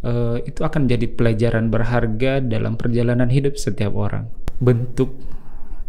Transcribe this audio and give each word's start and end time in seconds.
eh, 0.00 0.38
itu 0.44 0.60
akan 0.60 0.86
jadi 0.86 1.06
pelajaran 1.06 1.68
berharga 1.68 2.40
dalam 2.40 2.74
perjalanan 2.74 3.28
hidup 3.28 3.54
setiap 3.54 3.92
orang. 3.92 4.28
Bentuk 4.58 5.16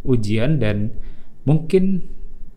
ujian 0.02 0.58
dan 0.58 0.96
mungkin 1.44 2.08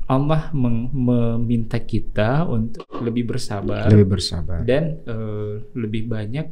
Allah 0.04 0.53
meng- 0.53 0.93
meminta 0.93 1.80
kita 1.80 2.45
untuk 2.45 2.85
lebih 2.95 3.25
bersabar 3.27 3.88
Lebih 3.88 4.09
bersabar. 4.11 4.61
dan 4.62 5.01
eh, 5.01 5.53
lebih 5.72 6.06
banyak 6.06 6.46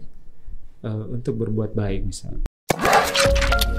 eh, 0.82 1.05
untuk 1.09 1.37
berbuat 1.39 1.73
baik 1.73 2.09
misalnya. 2.09 2.45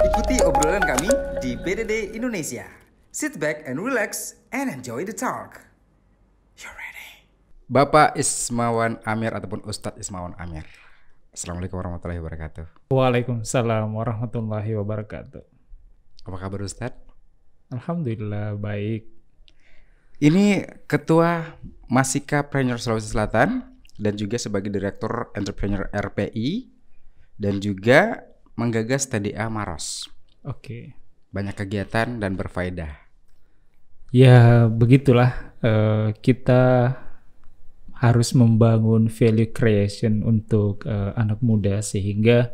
Ikuti 0.04 0.38
obrolan 0.42 0.84
kami 0.84 1.10
di 1.42 1.58
BDD 1.58 2.14
Indonesia. 2.14 2.68
Sit 3.10 3.38
back 3.38 3.66
and 3.66 3.78
relax 3.78 4.38
and 4.50 4.70
enjoy 4.70 5.02
the 5.02 5.14
talk. 5.14 5.62
You're 6.58 6.74
ready. 6.74 7.26
Bapak 7.66 8.14
Ismawan 8.14 9.02
Amir 9.04 9.34
ataupun 9.34 9.66
Ustadz 9.66 9.98
Ismawan 9.98 10.34
Amir. 10.38 10.66
Assalamualaikum 11.34 11.82
warahmatullahi 11.82 12.22
wabarakatuh. 12.22 12.94
Waalaikumsalam 12.94 13.90
warahmatullahi 13.90 14.78
wabarakatuh. 14.78 15.42
Apa 16.30 16.38
kabar 16.38 16.62
Ustadz? 16.62 17.10
Alhamdulillah 17.74 18.54
baik. 18.54 19.10
Ini 20.22 20.62
Ketua 20.86 21.58
Masika 21.90 22.46
Preneur 22.46 22.78
Sulawesi 22.78 23.10
Selatan 23.10 23.66
dan 23.98 24.14
juga 24.14 24.38
sebagai 24.38 24.70
Direktur 24.70 25.34
Entrepreneur 25.34 25.90
RPI 25.90 26.70
dan 27.42 27.58
juga 27.58 28.30
menggagas 28.54 29.10
TDA 29.10 29.50
Maros. 29.50 30.06
Oke. 30.46 30.94
Banyak 31.34 31.58
kegiatan 31.58 32.22
dan 32.22 32.38
berfaedah. 32.38 32.94
Ya 34.14 34.70
begitulah 34.70 35.58
eh, 35.66 36.14
kita 36.14 36.94
harus 38.04 38.36
membangun 38.36 39.08
value 39.08 39.56
creation 39.56 40.28
untuk 40.28 40.84
eh, 40.84 41.12
anak 41.16 41.40
muda 41.40 41.80
sehingga 41.80 42.52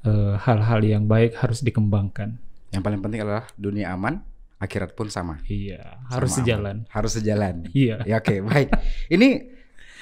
eh, 0.00 0.34
hal-hal 0.40 0.80
yang 0.80 1.04
baik 1.04 1.36
harus 1.36 1.60
dikembangkan. 1.60 2.40
Yang 2.72 2.82
paling 2.88 3.00
penting 3.04 3.20
adalah 3.20 3.44
dunia 3.60 3.92
aman, 3.92 4.24
akhirat 4.56 4.96
pun 4.96 5.12
sama. 5.12 5.44
Iya, 5.44 6.00
harus 6.08 6.32
Sama 6.32 6.38
sejalan. 6.40 6.76
aman. 6.88 6.94
Harus 6.96 7.12
sejalan. 7.20 7.54
Iya. 7.76 8.00
Ya 8.08 8.16
oke, 8.16 8.40
baik. 8.48 8.68
Ini 9.12 9.28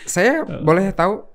saya 0.06 0.46
boleh 0.46 0.94
tahu 0.94 1.26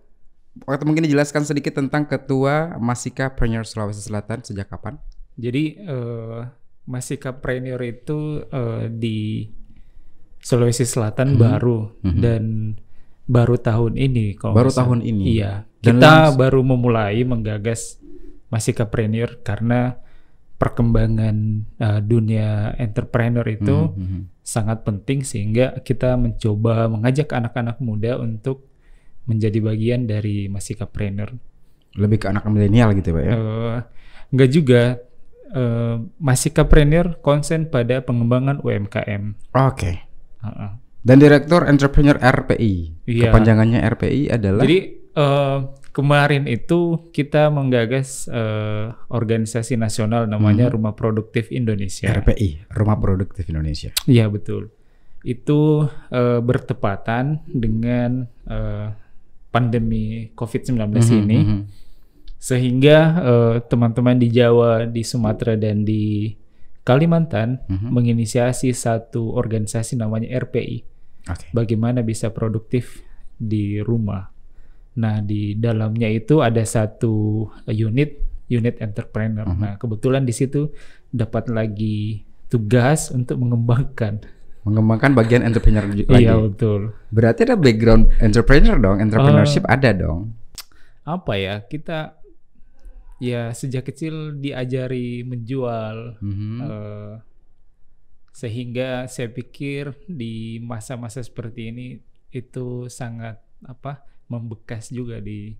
atau 0.63 0.85
mungkin 0.87 1.03
dijelaskan 1.03 1.43
sedikit 1.43 1.75
tentang 1.75 2.07
Ketua 2.07 2.79
Masika 2.79 3.35
Preneur 3.35 3.67
Sulawesi 3.67 3.99
Selatan 3.99 4.47
sejak 4.47 4.71
kapan? 4.71 4.95
Jadi 5.35 5.75
eh, 5.75 6.39
Masika 6.87 7.35
Preneur 7.35 7.83
itu 7.83 8.47
eh, 8.47 8.87
di 8.87 9.43
Sulawesi 10.39 10.87
Selatan 10.87 11.35
baru 11.35 11.99
dan 12.05 12.77
baru 13.25 13.57
tahun 13.57 13.97
ini 13.97 14.37
kalau 14.37 14.53
Baru 14.53 14.69
tahun 14.69 15.01
ini. 15.01 15.35
Iya. 15.35 15.65
Dan 15.81 15.97
kita 15.97 16.09
langs- 16.29 16.37
baru 16.37 16.61
memulai 16.61 17.21
menggagas 17.21 17.97
Masika 18.47 18.85
Preneur 18.85 19.41
karena 19.41 19.97
perkembangan 20.55 21.35
eh, 21.75 22.01
dunia 22.01 22.71
entrepreneur 22.75 23.43
itu 23.43 23.91
Mhm. 23.91 24.19
sangat 24.39 24.81
penting 24.81 25.21
sehingga 25.21 25.81
kita 25.81 26.15
mencoba 26.15 26.87
mengajak 26.87 27.27
anak-anak 27.29 27.77
muda 27.79 28.15
untuk 28.17 28.69
menjadi 29.25 29.57
bagian 29.59 30.05
dari 30.05 30.45
Masika 30.47 30.85
Preneur. 30.85 31.33
Lebih 31.97 32.17
ke 32.17 32.27
anak 32.29 32.45
milenial 32.45 32.93
gitu 32.93 33.09
Pak 33.11 33.23
ya? 33.23 33.33
Enggak 34.29 34.49
juga 34.49 34.81
Masika 36.17 36.63
Preneur 36.63 37.17
konsen 37.19 37.65
pada 37.65 38.01
pengembangan 38.01 38.59
UMKM. 38.59 39.39
Oke. 39.55 40.03
Heeh. 40.41 40.71
Dan 41.05 41.21
Direktur 41.21 41.69
Entrepreneur 41.69 42.17
RPI. 42.17 43.05
Iya. 43.05 43.29
Kepanjangannya 43.29 43.77
RPI 43.85 44.21
adalah 44.33 44.65
Jadi 44.65 44.79
eh, 45.13 45.59
kemarin 45.93 46.49
itu 46.49 47.13
kita 47.13 47.53
menggagas 47.53 48.25
eh, 48.25 48.89
organisasi 49.13 49.77
nasional 49.77 50.25
namanya 50.25 50.65
Rumah 50.73 50.97
Produktif 50.97 51.53
Indonesia. 51.53 52.09
RPI, 52.09 52.73
Rumah 52.73 52.97
Produktif 52.97 53.45
Indonesia. 53.53 53.93
Iya 54.09 54.25
betul. 54.33 54.73
Itu 55.21 55.85
eh, 56.09 56.41
bertepatan 56.41 57.45
dengan 57.53 58.25
eh, 58.49 58.89
pandemi 59.53 60.33
COVID-19 60.33 60.89
ini. 61.21 61.37
Mhm. 61.37 61.61
sehingga 62.35 62.97
eh, 63.25 63.55
teman-teman 63.65 64.21
di 64.21 64.29
Jawa, 64.29 64.85
di 64.85 65.01
Sumatera 65.01 65.57
dan 65.57 65.81
di 65.81 66.29
Kalimantan 66.85 67.57
Mhm. 67.65 67.89
menginisiasi 67.89 68.69
satu 68.69 69.33
organisasi 69.33 69.97
namanya 69.97 70.29
RPI. 70.45 70.94
Oke. 71.25 71.45
Bagaimana 71.51 71.99
bisa 71.99 72.29
produktif 72.29 73.01
di 73.33 73.79
rumah. 73.79 74.29
Nah, 74.95 75.19
di 75.19 75.53
dalamnya 75.53 76.07
itu 76.07 76.39
ada 76.39 76.61
satu 76.61 77.43
unit 77.67 78.15
unit 78.47 78.77
entrepreneur. 78.77 79.43
Mhm. 79.43 79.57
Nah, 79.57 79.73
kebetulan 79.75 80.21
di 80.21 80.31
situ 80.31 80.69
dapat 81.09 81.49
lagi 81.49 82.21
tugas 82.45 83.09
untuk 83.09 83.37
mengembangkan. 83.37 84.21
Mengembangkan 84.63 85.13
bagian 85.13 85.41
entrepreneur 85.41 85.85
ju- 85.87 86.05
lagi. 86.05 86.23
Iya, 86.23 86.37
betul. 86.39 86.93
Berarti 87.09 87.43
ada 87.43 87.53
background 87.53 88.09
entrepreneur 88.19 88.77
dong, 88.77 88.97
entrepreneurship 88.99 89.61
Oh. 89.61 89.73
ada 89.73 89.89
dong. 89.91 90.21
Apa 91.03 91.33
ya? 91.35 91.55
Kita 91.61 92.17
ya 93.17 93.49
sejak 93.49 93.85
kecil 93.85 94.37
diajari 94.37 95.21
menjual 95.21 96.17
Mhm. 96.19 96.57
Eh, 96.61 97.13
sehingga 98.35 99.07
saya 99.07 99.31
pikir 99.31 99.95
di 100.05 100.59
masa-masa 100.59 101.23
seperti 101.23 101.71
ini 101.71 101.85
itu 102.29 102.91
sangat 102.91 103.39
apa 103.63 104.03
membekas 104.27 104.91
juga 104.91 105.23
di 105.23 105.55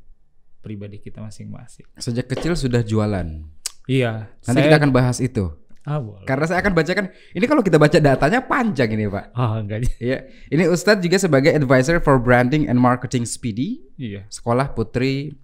pribadi 0.60 1.00
kita 1.00 1.24
masing-masing. 1.24 1.88
Sejak 1.96 2.28
kecil 2.28 2.52
sudah 2.54 2.84
jualan. 2.84 3.48
Iya, 3.86 4.28
Nanti 4.44 4.60
kita 4.60 4.76
akan 4.76 4.92
bahas 4.92 5.22
itu. 5.22 5.54
ah, 5.86 6.02
boleh. 6.02 6.26
Karena 6.26 6.50
saya 6.50 6.60
akan 6.60 6.74
bacakan 6.74 7.06
ini 7.32 7.46
kalau 7.46 7.62
kita 7.62 7.78
baca 7.78 7.94
datanya 8.02 8.42
panjang 8.42 8.90
ini, 8.92 9.06
Pak. 9.06 9.26
Ah, 9.32 9.62
enggak. 9.62 9.86
Iya. 10.02 10.26
Ini 10.50 10.66
Ustadz 10.68 11.00
juga 11.00 11.16
sebagai 11.16 11.54
advisor 11.54 12.02
for 12.02 12.18
branding 12.18 12.66
and 12.66 12.76
marketing 12.76 13.24
Speedy, 13.24 13.86
Iya, 13.96 14.26
Sekolah 14.28 14.74
Putri 14.74 15.38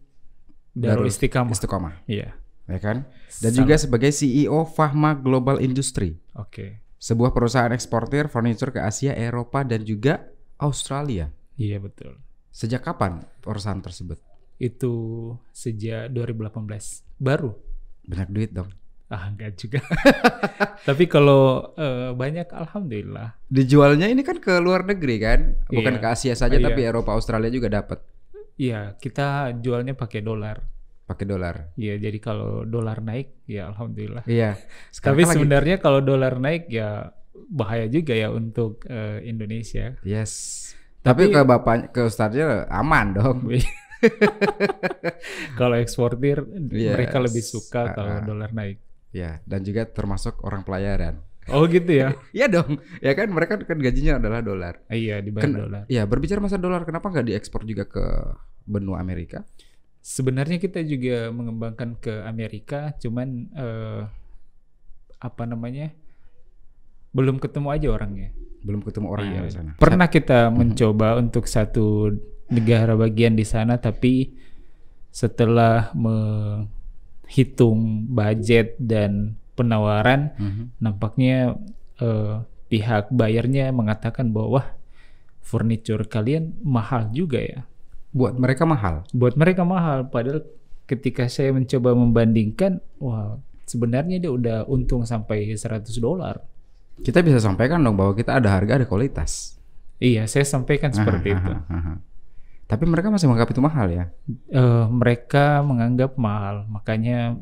Darul 0.74 1.06
Istiqamah. 1.08 1.54
Istiqomah, 1.54 1.94
Iya. 2.10 2.34
ya 2.66 2.80
kan? 2.82 3.06
Dan 3.40 3.52
Sama. 3.54 3.60
juga 3.62 3.76
sebagai 3.78 4.10
CEO 4.10 4.66
Fahma 4.66 5.14
Global 5.14 5.62
Industry, 5.62 6.18
Oke. 6.34 6.82
Sebuah 7.02 7.34
perusahaan 7.34 7.74
eksportir 7.74 8.30
furniture 8.30 8.70
ke 8.70 8.78
Asia, 8.78 9.18
Eropa 9.18 9.66
dan 9.66 9.82
juga 9.82 10.22
Australia. 10.62 11.34
Iya, 11.58 11.82
betul. 11.82 12.22
Sejak 12.54 12.86
kapan 12.86 13.26
perusahaan 13.42 13.82
tersebut? 13.82 14.22
Itu 14.62 14.94
sejak 15.50 16.14
2018. 16.14 17.02
Baru. 17.18 17.58
Banyak 18.06 18.30
duit 18.30 18.52
dong. 18.54 18.70
Ah, 19.10 19.28
enggak 19.28 19.58
juga. 19.58 19.82
Tapi 20.88 21.10
kalau 21.10 21.74
eh, 21.74 22.14
banyak 22.14 22.48
alhamdulillah. 22.48 23.34
Dijualnya 23.50 24.06
ini 24.06 24.22
kan 24.22 24.38
ke 24.38 24.62
luar 24.62 24.86
negeri 24.86 25.18
kan, 25.18 25.40
bukan 25.68 25.98
Iya. 25.98 26.02
ke 26.02 26.08
Asia 26.08 26.34
saja 26.38 26.56
Iya. 26.56 26.70
tapi 26.70 26.86
Eropa, 26.86 27.18
Australia 27.18 27.50
juga 27.50 27.68
dapat 27.68 28.00
Iya, 28.56 28.94
kita 29.02 29.58
jualnya 29.58 29.98
pakai 29.98 30.22
dolar. 30.22 30.62
Pakai 31.12 31.28
dolar. 31.28 31.76
Iya, 31.76 32.00
jadi 32.00 32.18
kalau 32.18 32.64
dolar 32.64 33.04
naik 33.04 33.44
ya 33.44 33.68
alhamdulillah. 33.68 34.24
Iya. 34.24 34.56
Tapi 34.96 35.22
kan 35.22 35.28
lagi- 35.28 35.36
sebenarnya 35.36 35.76
kalau 35.78 36.00
dolar 36.00 36.40
naik 36.40 36.72
ya 36.72 37.12
bahaya 37.52 37.86
juga 37.86 38.16
ya 38.16 38.32
untuk 38.32 38.88
eh, 38.88 39.20
Indonesia. 39.28 40.00
Yes. 40.02 40.32
Tapi, 41.02 41.28
Tapi- 41.28 41.36
ke 41.36 41.42
bapak 41.44 41.76
ke 41.92 42.02
ustadznya 42.06 42.72
aman 42.72 43.12
dong. 43.12 43.38
kalau 45.60 45.78
eksportir 45.78 46.42
Yes. 46.70 46.94
mereka 46.96 47.18
lebih 47.22 47.44
suka 47.44 47.92
Ah, 47.92 47.94
kalau 47.94 48.14
ah. 48.18 48.24
dolar 48.24 48.50
naik. 48.50 48.82
Ya, 49.12 49.44
dan 49.44 49.62
juga 49.62 49.84
termasuk 49.86 50.40
orang 50.42 50.64
pelayaran. 50.64 51.20
Oh 51.50 51.68
gitu 51.68 51.90
ya? 51.92 52.16
Iya 52.32 52.48
dong. 52.48 52.80
Ya 52.98 53.12
kan 53.12 53.28
mereka 53.28 53.60
kan 53.60 53.76
gajinya 53.76 54.18
adalah 54.18 54.40
dolar. 54.40 54.80
Iya 54.88 55.20
dibayar 55.20 55.44
Ken- 55.46 55.58
dolar. 55.58 55.84
Iya, 55.86 56.06
berbicara 56.06 56.40
masa 56.40 56.56
dolar, 56.56 56.82
kenapa 56.82 57.10
nggak 57.10 57.28
diekspor 57.28 57.62
juga 57.62 57.84
ke 57.86 58.06
benua 58.64 59.02
Amerika? 59.02 59.44
Sebenarnya 60.02 60.58
kita 60.58 60.82
juga 60.82 61.30
mengembangkan 61.30 61.94
ke 61.96 62.26
Amerika, 62.26 62.92
cuman 62.98 63.48
eh, 63.54 64.02
apa 65.22 65.44
namanya? 65.46 65.94
Belum 67.14 67.38
ketemu 67.38 67.68
aja 67.70 67.88
orangnya. 67.94 68.34
Belum 68.66 68.82
ketemu 68.82 69.08
orang 69.10 69.26
Iya. 69.30 69.42
di 69.46 69.52
sana. 69.54 69.72
Pernah 69.78 70.08
kita 70.10 70.50
mencoba 70.50 71.22
untuk 71.22 71.46
satu 71.46 72.10
negara 72.50 72.98
bagian 72.98 73.38
di 73.38 73.46
sana, 73.46 73.78
tapi 73.78 74.34
setelah 75.12 75.92
menghitung 75.94 77.80
budget 78.10 78.76
dan 78.82 79.36
penawaran, 79.54 80.34
Mhm. 80.40 80.64
nampaknya 80.82 81.56
eh, 82.02 82.42
pihak 82.66 83.14
bayarnya 83.14 83.70
mengatakan 83.70 84.34
bahwa 84.34 84.58
wah 84.58 84.68
furniture 85.38 86.02
kalian 86.10 86.58
mahal 86.66 87.14
juga 87.14 87.38
ya. 87.38 87.62
Buat 88.12 88.36
mereka 88.36 88.64
mahal. 88.64 89.08
Buat 89.12 89.40
mereka 89.40 89.64
mahal, 89.64 90.08
padahal 90.08 90.44
ketika 90.84 91.28
saya 91.28 91.56
mencoba 91.56 91.96
membandingkan, 91.96 92.84
wah 93.00 93.40
sebenarnya 93.64 94.20
dia 94.20 94.32
udah 94.32 94.58
untung 94.68 95.08
sampai 95.08 95.48
100 95.56 95.88
dolar. 95.98 96.44
Kita 97.00 97.24
bisa 97.24 97.40
sampaikan 97.40 97.80
dong 97.80 97.96
bahwa 97.96 98.12
kita 98.12 98.36
ada 98.36 98.52
harga, 98.52 98.84
ada 98.84 98.86
kualitas. 98.86 99.56
Iya, 99.98 100.28
saya 100.28 100.44
sampaikan 100.44 100.92
seperti 100.92 101.32
Aha, 101.32 101.40
itu. 101.40 101.52
aha, 101.56 101.72
aha. 101.72 101.94
Tapi 102.68 102.84
mereka 102.88 103.08
masih 103.08 103.28
menganggap 103.28 103.52
itu 103.52 103.62
mahal 103.62 103.88
ya. 103.88 104.06
Eh, 104.50 104.86
mereka 104.88 105.60
menganggap 105.62 106.16
mahal, 106.20 106.68
makanya 106.68 107.40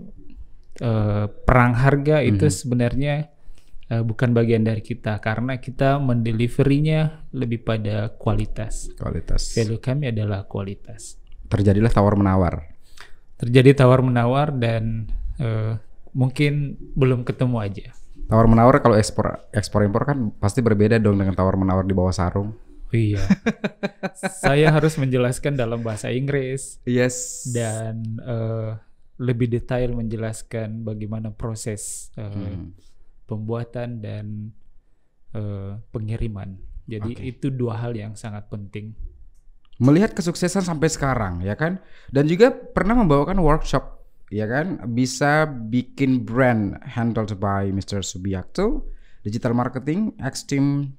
eh, 0.80 1.26
perang 1.44 1.76
harga 1.76 2.24
itu 2.24 2.46
Mhm. 2.48 2.56
sebenarnya 2.56 3.14
eh, 3.90 4.04
bukan 4.06 4.32
bagian 4.32 4.64
dari 4.64 4.80
kita 4.80 5.18
karena 5.20 5.58
kita 5.58 5.98
mendeliverinya 5.98 7.28
lebih 7.34 7.66
pada 7.66 8.14
kualitas. 8.16 8.94
Kualitas. 8.96 9.54
Value 9.54 9.82
kami 9.82 10.14
adalah 10.14 10.46
kualitas. 10.46 11.18
Terjadilah 11.50 11.90
tawar 11.90 12.14
menawar. 12.14 12.70
Terjadi 13.36 13.74
tawar 13.74 14.06
menawar 14.06 14.54
dan 14.54 15.10
eh, 15.42 15.76
mungkin 16.14 16.78
belum 16.94 17.26
ketemu 17.26 17.58
aja. 17.60 17.88
Tawar 18.30 18.46
menawar 18.46 18.78
kalau 18.80 18.94
ekspor 18.94 19.42
ekspor 19.50 19.82
impor 19.82 20.06
kan 20.06 20.30
pasti 20.38 20.62
berbeda 20.62 21.02
dong 21.02 21.18
dengan 21.18 21.34
tawar 21.34 21.58
menawar 21.58 21.82
di 21.82 21.98
bawah 21.98 22.14
sarung. 22.14 22.54
Oh 22.90 22.98
iya, 22.98 23.22
saya 24.42 24.74
harus 24.74 24.98
menjelaskan 24.98 25.54
dalam 25.54 25.86
bahasa 25.86 26.10
Inggris 26.10 26.82
Yes. 26.90 27.46
dan 27.54 28.02
eh, 28.18 28.72
lebih 29.22 29.46
detail 29.46 29.94
menjelaskan 29.94 30.82
bagaimana 30.82 31.30
proses 31.30 32.10
eh, 32.18 32.26
Hmm. 32.26 32.74
Pembuatan 33.30 34.02
dan 34.02 34.50
eh, 35.38 35.78
pengiriman. 35.94 36.58
Jadi 36.90 37.14
Oke. 37.14 37.22
itu 37.22 37.48
dua 37.54 37.78
hal 37.78 37.94
yang 37.94 38.18
sangat 38.18 38.50
penting. 38.50 38.98
Melihat 39.78 40.18
kesuksesan 40.18 40.66
sampai 40.66 40.90
sekarang 40.90 41.40
ya 41.46 41.56
kan 41.56 41.80
dan 42.12 42.28
juga 42.28 42.52
pernah 42.52 42.98
membawakan 43.00 43.40
workshop 43.40 44.02
ya 44.28 44.44
kan 44.46 44.82
bisa 44.92 45.46
bikin 45.48 46.26
brand 46.26 46.76
handled 46.84 47.32
by 47.38 47.70
Mr. 47.72 48.04
Subiakto, 48.04 48.90
digital 49.24 49.56
marketing, 49.56 50.18
X-Team 50.20 50.98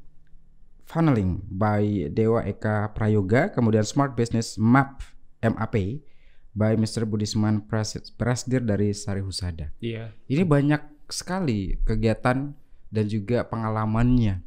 funneling 0.90 1.46
by 1.46 2.10
Dewa 2.10 2.42
Eka 2.42 2.90
Prayoga, 2.90 3.54
kemudian 3.54 3.86
smart 3.86 4.18
business 4.18 4.58
map 4.58 5.06
MAP 5.38 6.02
by 6.50 6.74
Mr. 6.74 7.06
Budisman 7.06 7.62
Pras- 7.62 8.10
Prasdir 8.18 8.66
dari 8.66 8.90
Sari 8.90 9.22
Husada. 9.22 9.70
Iya. 9.78 10.10
Ini 10.26 10.42
banyak 10.42 10.99
sekali 11.12 11.78
kegiatan 11.84 12.54
dan 12.90 13.04
juga 13.06 13.46
pengalamannya. 13.46 14.42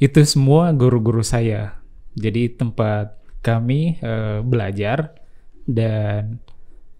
Itu 0.00 0.20
semua 0.24 0.72
guru-guru 0.72 1.22
saya. 1.22 1.80
Jadi 2.16 2.52
tempat 2.52 3.16
kami 3.40 4.00
eh, 4.00 4.40
belajar 4.44 5.16
dan 5.64 6.38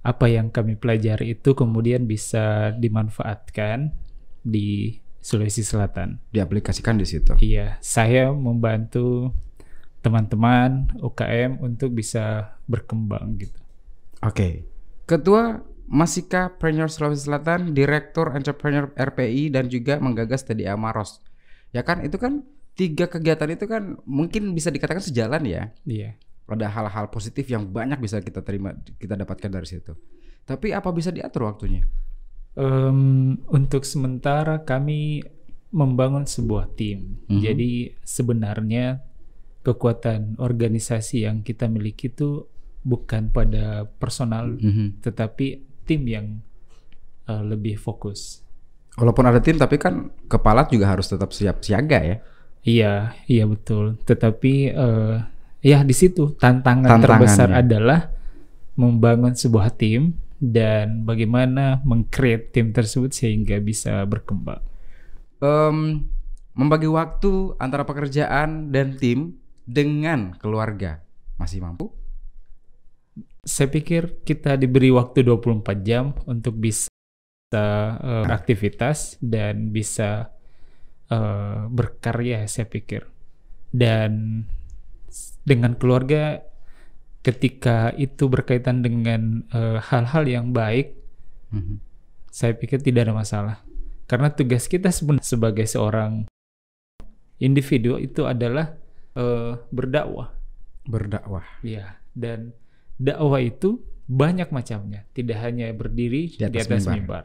apa 0.03 0.27
yang 0.27 0.51
kami 0.51 0.75
pelajari 0.75 1.39
itu 1.39 1.55
kemudian 1.55 2.11
bisa 2.11 2.75
dimanfaatkan 2.75 3.95
di 4.43 4.99
Sulawesi 5.23 5.63
Selatan. 5.63 6.19
diaplikasikan 6.35 6.99
di 6.99 7.07
situ. 7.07 7.39
Iya, 7.39 7.79
saya 7.79 8.35
membantu 8.35 9.31
teman-teman 10.03 10.91
UKM 10.99 11.63
untuk 11.63 11.95
bisa 11.95 12.59
berkembang 12.67 13.39
gitu. 13.39 13.55
Oke. 14.19 14.67
Ketua 15.07 15.63
Masika 15.93 16.57
Preneur 16.57 16.89
Sulawesi 16.89 17.29
Selatan, 17.29 17.77
Direktur 17.77 18.33
Entrepreneur 18.33 18.89
RPI 18.97 19.53
dan 19.53 19.69
juga 19.69 20.01
menggagas 20.01 20.49
TDA 20.49 20.73
Maros. 20.73 21.21
Ya 21.77 21.85
kan 21.85 22.01
itu 22.01 22.17
kan 22.17 22.49
tiga 22.73 23.13
kegiatan 23.13 23.53
itu 23.53 23.69
kan 23.69 24.01
mungkin 24.09 24.57
bisa 24.57 24.73
dikatakan 24.73 25.05
sejalan 25.05 25.45
ya. 25.45 25.69
Iya. 25.85 26.17
Ada 26.49 26.73
hal-hal 26.73 27.13
positif 27.13 27.45
yang 27.53 27.69
banyak 27.69 28.01
bisa 28.01 28.25
kita 28.25 28.41
terima 28.41 28.73
kita 28.97 29.21
dapatkan 29.21 29.53
dari 29.53 29.69
situ. 29.69 29.93
Tapi 30.49 30.73
apa 30.73 30.89
bisa 30.97 31.13
diatur 31.13 31.45
waktunya? 31.45 31.85
Em, 32.57 33.37
untuk 33.53 33.85
sementara 33.85 34.65
kami 34.65 35.21
membangun 35.73 36.25
sebuah 36.25 36.73
tim. 36.77 37.21
Mhm. 37.29 37.41
Jadi 37.41 37.71
sebenarnya 38.05 39.01
kekuatan 39.65 40.37
organisasi 40.41 41.25
yang 41.25 41.41
kita 41.41 41.69
miliki 41.69 42.13
itu 42.13 42.45
bukan 42.83 43.33
pada 43.33 43.87
personal, 43.87 44.53
Mhm. 44.59 45.01
tetapi 45.01 45.72
tim 45.85 46.03
yang 46.07 46.27
eh, 47.29 47.43
lebih 47.43 47.79
fokus. 47.79 48.43
Walaupun 48.99 49.25
ada 49.25 49.41
tim 49.41 49.57
tapi 49.57 49.81
kan 49.81 50.13
kepala 50.29 50.69
juga 50.69 50.93
harus 50.93 51.09
tetap 51.09 51.33
siap 51.33 51.65
siaga 51.65 51.99
ya. 52.03 52.17
Iya, 52.63 52.93
iya 53.27 53.45
betul. 53.49 53.99
Tetapi 54.05 54.55
eh, 54.71 55.17
ya 55.63 55.79
di 55.83 55.95
situ 55.95 56.35
tantangan 56.39 57.01
terbesar 57.01 57.51
adalah 57.55 58.11
membangun 58.77 59.37
sebuah 59.37 59.75
tim 59.77 60.17
dan 60.43 61.07
bagaimana 61.07 61.79
mengcreate 61.87 62.51
tim 62.51 62.75
tersebut 62.75 63.15
sehingga 63.15 63.63
bisa 63.63 64.03
berkembang. 64.11 64.59
Em, 65.39 66.07
membagi 66.59 66.91
waktu 66.91 67.55
antara 67.63 67.87
pekerjaan 67.87 68.75
dan 68.75 68.99
tim 68.99 69.39
dengan 69.63 70.35
keluarga 70.43 70.99
masih 71.39 71.63
mampu? 71.63 71.95
Saya 73.43 73.67
pikir 73.75 74.23
kita 74.23 74.55
diberi 74.55 74.95
waktu 74.95 75.27
24 75.27 75.83
jam 75.83 76.15
untuk 76.31 76.63
bisa 76.63 76.87
eh, 77.51 78.23
beraktivitas 78.23 79.19
dan 79.19 79.75
bisa 79.75 80.31
eh, 81.11 81.61
berkarya 81.67 82.47
saya 82.47 82.71
pikir. 82.71 83.03
Dan 83.75 84.47
dengan 85.43 85.75
keluarga 85.75 86.39
ketika 87.27 87.91
itu 87.99 88.31
berkaitan 88.31 88.87
dengan 88.87 89.43
eh, 89.51 89.83
hal-hal 89.91 90.25
yang 90.31 90.55
baik, 90.55 90.95
Mhm. 91.53 91.85
saya 92.33 92.57
pikir 92.57 92.81
tidak 92.81 93.11
ada 93.11 93.15
masalah. 93.19 93.57
Karena 94.09 94.31
tugas 94.33 94.65
kita 94.71 94.89
sebagai 95.21 95.67
seorang 95.69 96.25
individu 97.43 97.99
itu 97.99 98.23
adalah 98.23 98.79
eh, 99.19 99.59
berdakwah. 99.75 100.31
Berdakwah. 100.87 101.45
Ya, 101.61 101.99
dan 102.17 102.57
dakwah 102.97 103.41
itu 103.41 103.81
banyak 104.05 104.51
macamnya, 104.51 105.07
tidak 105.13 105.41
hanya 105.41 105.71
berdiri 105.73 106.29
Di 106.29 106.37
di 106.37 106.45
atas 106.45 106.67
atas, 106.67 106.85
mimbar. 106.85 106.97
mimbar, 106.97 107.25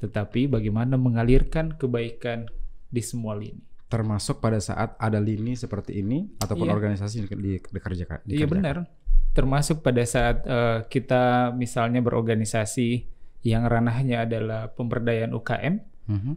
tetapi 0.00 0.40
bagaimana 0.48 0.96
mengalirkan 0.96 1.76
kebaikan 1.76 2.48
di 2.88 3.00
semua 3.00 3.34
lini. 3.34 3.62
termasuk 3.86 4.40
pada 4.40 4.56
saat 4.56 4.96
ada 4.96 5.20
lini 5.20 5.52
seperti 5.52 6.00
ini 6.00 6.24
ataupun 6.40 6.64
Iya. 6.64 6.72
organisasi 6.72 7.14
yang 7.20 7.28
di, 7.28 7.60
dikerjakan. 7.60 8.24
Iya 8.24 8.48
benar, 8.48 8.88
termasuk 9.32 9.84
pada 9.84 10.00
saat 10.08 10.48
eh, 10.48 10.88
kita 10.88 11.52
misalnya 11.52 12.00
berorganisasi 12.00 13.04
yang 13.44 13.68
ranahnya 13.68 14.24
adalah 14.24 14.72
pemberdayaan 14.72 15.36
UKM. 15.36 15.74
Mhm. 16.08 16.34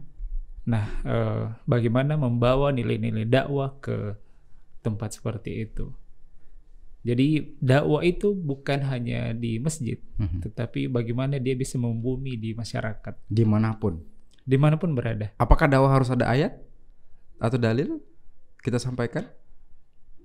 Nah, 0.68 0.84
eh, 1.00 1.42
bagaimana 1.64 2.20
membawa 2.20 2.76
nilai-nilai 2.76 3.24
dakwah 3.24 3.72
ke 3.80 4.20
tempat 4.82 5.16
seperti 5.16 5.64
itu? 5.64 5.96
Jadi 7.06 7.26
dakwah 7.56 8.02
itu 8.02 8.34
bukan 8.34 8.82
hanya 8.84 9.30
di 9.30 9.56
masjid, 9.56 9.94
Mhm. 10.18 10.42
tetapi 10.42 10.90
bagaimana 10.90 11.38
dia 11.38 11.54
bisa 11.54 11.78
membumi 11.78 12.34
di 12.34 12.50
masyarakat 12.50 13.14
Di 13.24 13.46
mana 13.46 13.70
pun. 13.72 14.02
di 14.42 14.54
mana 14.54 14.74
pun 14.74 14.90
berada. 14.90 15.30
Apakah 15.36 15.66
dakwah 15.66 15.90
harus 15.92 16.06
ada 16.08 16.26
ayat 16.26 16.58
atau 17.36 17.54
dalil 17.56 18.02
kita 18.58 18.76
sampaikan? 18.76 19.30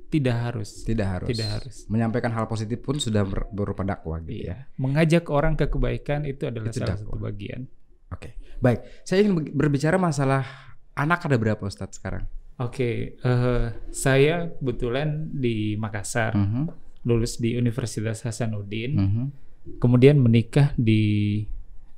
Tidak 0.08 0.34
harus. 0.36 0.84
Tidak 0.84 1.08
harus. 1.08 1.29
Tidak 1.29 1.48
harus. 1.48 1.75
Menyampaikan 1.88 2.29
hal 2.32 2.44
positif 2.44 2.82
pun 2.82 2.98
sudah 2.98 3.24
ber- 3.24 3.48
berupa 3.48 3.79
dakwah 3.82 4.20
gitu 4.20 4.44
ya. 4.44 4.44
Iya, 4.44 4.58
mengajak 4.75 5.29
orang 5.29 5.56
ke 5.56 5.65
kebaikan 5.65 6.25
itu 6.25 6.44
adalah 6.44 6.67
Itu 6.67 6.82
salah 6.82 6.98
dakwah. 6.98 7.15
satu 7.15 7.22
bagian. 7.22 7.62
Oke. 8.12 8.29
Baik, 8.58 8.84
saya 9.01 9.24
ingin 9.24 9.34
ber- 9.38 9.53
berbicara 9.56 9.96
masalah 9.96 10.44
anak 10.94 11.24
ada 11.24 11.38
berapa 11.38 11.62
Ustadz 11.62 11.96
sekarang? 11.96 12.27
Oke, 12.62 13.18
eh, 13.18 13.65
saya 13.89 14.53
kebetulan 14.62 15.34
di 15.34 15.74
Makassar, 15.75 16.38
Mhm. 16.38 16.63
lulus 17.10 17.41
di 17.41 17.58
Universitas 17.58 18.22
Hasanuddin, 18.22 18.91
Mhm. 18.94 19.25
kemudian 19.82 20.22
menikah 20.22 20.74
di 20.77 21.41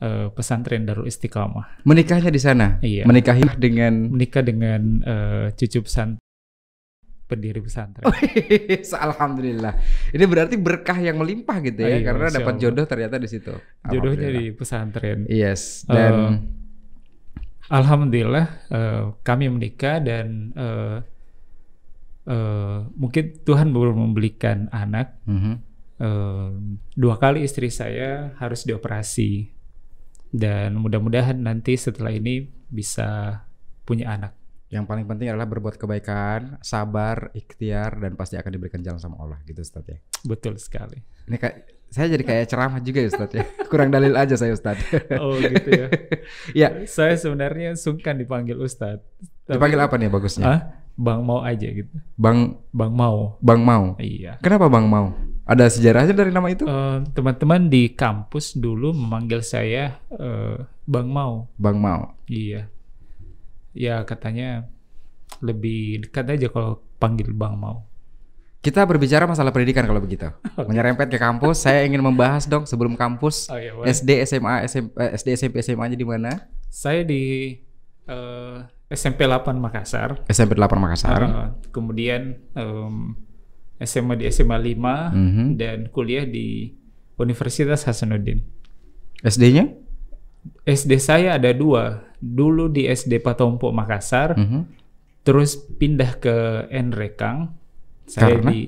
eh, 0.03 0.27
pesantren 0.36 0.84
Darul 0.84 1.08
Istiqamah. 1.08 1.88
Menikahnya 1.88 2.27
di 2.27 2.36
sana. 2.36 2.75
Iya. 2.84 3.08
Menikahi 3.08 3.55
dengan 3.55 4.12
Menikah 4.12 4.43
dengan 4.43 5.00
eh, 5.00 5.48
cucu 5.55 5.79
pesantren, 5.79 6.20
pendiri 7.24 7.63
pesantren. 7.63 8.03
Alhamdulillah. 9.08 9.79
Ini 10.12 10.24
berarti 10.27 10.60
berkah 10.60 11.00
yang 11.00 11.24
melimpah 11.24 11.63
gitu 11.63 11.88
ya, 11.88 11.96
Iya, 11.96 12.03
karena 12.03 12.27
dapat 12.36 12.55
jodoh 12.60 12.84
ternyata 12.84 13.15
di 13.15 13.32
situ. 13.32 13.55
Jodohnya 13.88 14.27
di 14.27 14.51
pesantren. 14.51 15.24
Yes. 15.32 15.88
Dan 15.88 16.51
Alhamdulillah 17.74 18.70
eh, 18.70 19.03
kami 19.25 19.50
menikah 19.50 19.98
dan 19.98 20.53
eh, 20.53 20.98
eh, 22.30 22.77
mungkin 22.94 23.24
Tuhan 23.42 23.74
belum 23.74 23.98
membelikan 23.98 24.70
anak. 24.70 25.18
Mhm. 25.25 25.53
Eh, 25.98 26.51
dua 26.94 27.15
kali 27.18 27.42
istri 27.42 27.74
saya 27.74 28.38
harus 28.38 28.62
dioperasi 28.62 29.50
dan 30.30 30.77
mudah-mudahan 30.77 31.42
nanti 31.42 31.74
setelah 31.74 32.13
ini 32.13 32.46
bisa 32.70 33.42
punya 33.89 34.13
anak. 34.13 34.42
Yang 34.74 34.89
paling 34.89 35.06
penting 35.06 35.30
adalah 35.30 35.46
berbuat 35.46 35.77
kebaikan, 35.77 36.58
sabar, 36.65 37.30
ikhtiar, 37.38 38.01
dan 38.01 38.18
pasti 38.18 38.42
akan 38.42 38.50
diberikan 38.50 38.82
jalan 38.82 38.98
sama 38.98 39.22
Allah 39.22 39.38
gitu 39.46 39.62
Ustadz 39.62 39.94
ya. 39.94 39.98
Betul 40.25 40.58
sekali. 40.58 40.98
Ini 41.30 41.38
kayak 41.38 41.58
saya 41.94 42.10
jadi 42.10 42.24
kayak 42.25 42.46
ceramah 42.50 42.82
juga 42.82 43.06
ya 43.06 43.10
Ustadz 43.13 43.38
ya. 43.38 43.46
Kurang 43.72 43.94
dalil 43.94 44.18
aja 44.18 44.34
saya 44.34 44.58
Ustadz. 44.58 44.82
Oh 45.22 45.38
gitu 45.38 45.70
ya. 45.70 45.88
ya, 46.65 46.68
saya 46.89 47.13
sebenarnya 47.13 47.77
sungkan 47.77 48.18
dipanggil 48.18 48.58
Ustadz. 48.58 49.06
Tapi- 49.46 49.62
dipanggil 49.62 49.80
apa 49.80 49.96
nih 50.01 50.10
bagusnya? 50.10 50.46
Hah? 50.50 50.62
Bang 50.94 51.22
mau 51.25 51.42
aja 51.46 51.70
gitu. 51.70 51.94
Bang 52.18 52.58
Bang 52.74 52.94
mau. 52.94 53.38
Bang 53.42 53.62
Mau. 53.62 53.98
Iya. 53.98 54.38
Kenapa 54.42 54.70
Bang 54.70 54.89
Mau? 54.89 55.10
Ada 55.44 55.70
sejarahnya 55.74 56.13
dari 56.13 56.30
nama 56.30 56.48
itu? 56.53 56.70
Eh, 56.70 56.98
teman-teman 57.18 57.65
di 57.65 57.92
kampus 57.92 58.53
dulu 58.56 58.94
memanggil 58.94 59.42
saya 59.42 59.98
eh, 60.13 60.58
Bang 60.86 61.10
Mau. 61.10 61.50
Bang 61.58 61.82
Mau. 61.82 62.13
Iya. 62.30 62.73
Ya 63.74 64.06
katanya 64.06 64.70
lebih 65.42 66.08
dekat 66.08 66.30
aja 66.30 66.48
kalau 66.48 66.80
panggil 66.98 67.34
Bang 67.34 67.58
Mau. 67.58 67.89
Kita 68.63 68.88
berbicara 68.88 69.27
masalah 69.27 69.51
pendidikan 69.51 69.84
kalau 69.84 70.00
begitu. 70.00 70.32
Menyerempet 70.70 71.12
ke 71.12 71.20
kampus, 71.20 71.68
saya 71.68 71.84
ingin 71.84 72.00
membahas 72.00 72.48
dong 72.48 72.63
sebelum 72.63 72.96
kampus. 72.96 73.51
Oh 73.51 73.60
iya, 73.60 73.75
boleh. 73.75 73.92
SD, 73.92 74.24
SMA, 74.24 74.63
SMP, 74.63 74.96
eh, 74.96 75.10
SD, 75.13 75.27
SMP, 75.36 75.56
SMA-nya 75.60 75.98
di 76.00 76.08
mana? 76.08 76.48
Saya 76.72 77.03
di 77.03 77.51
eh, 78.08 78.58
SMP 78.88 79.27
8 79.27 79.60
Makassar. 79.60 80.24
SMP 80.32 80.56
8 80.56 80.80
Makassar. 80.80 81.22
Eh, 81.24 81.50
kemudian 81.75 82.39
em, 82.56 83.20
SMA 83.84 84.15
di 84.15 84.32
SMA 84.32 84.56
5 84.56 85.12
Mhm. 85.12 85.46
dan 85.60 85.77
kuliah 85.92 86.24
di 86.24 86.72
Universitas 87.20 87.84
Hasanuddin. 87.84 88.39
SD-nya? 89.20 89.75
SD 90.63 91.00
saya 91.00 91.36
ada 91.36 91.51
dua. 91.51 92.12
Dulu 92.24 92.72
di 92.72 92.88
SD 92.88 93.20
Patompo 93.20 93.75
Makassar, 93.75 94.39
Mhm. 94.39 94.60
terus 95.27 95.60
pindah 95.60 96.24
ke 96.24 96.36
Nrekang. 96.72 97.51
Saya 98.08 98.39
Karena? 98.39 98.48
di 98.51 98.60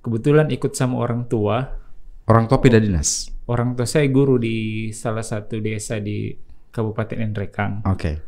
kebetulan 0.00 0.52
ikut 0.52 0.76
sama 0.76 1.00
orang 1.00 1.24
tua. 1.24 1.64
Orang 2.28 2.44
tua 2.44 2.60
pindah 2.60 2.80
dinas. 2.80 3.32
Orang 3.48 3.72
tua 3.72 3.88
saya 3.88 4.04
guru 4.08 4.36
di 4.36 4.88
salah 4.92 5.24
satu 5.24 5.60
desa 5.60 5.96
di 5.96 6.32
Kabupaten 6.68 7.24
Nrekang. 7.32 7.84
Oke. 7.88 8.20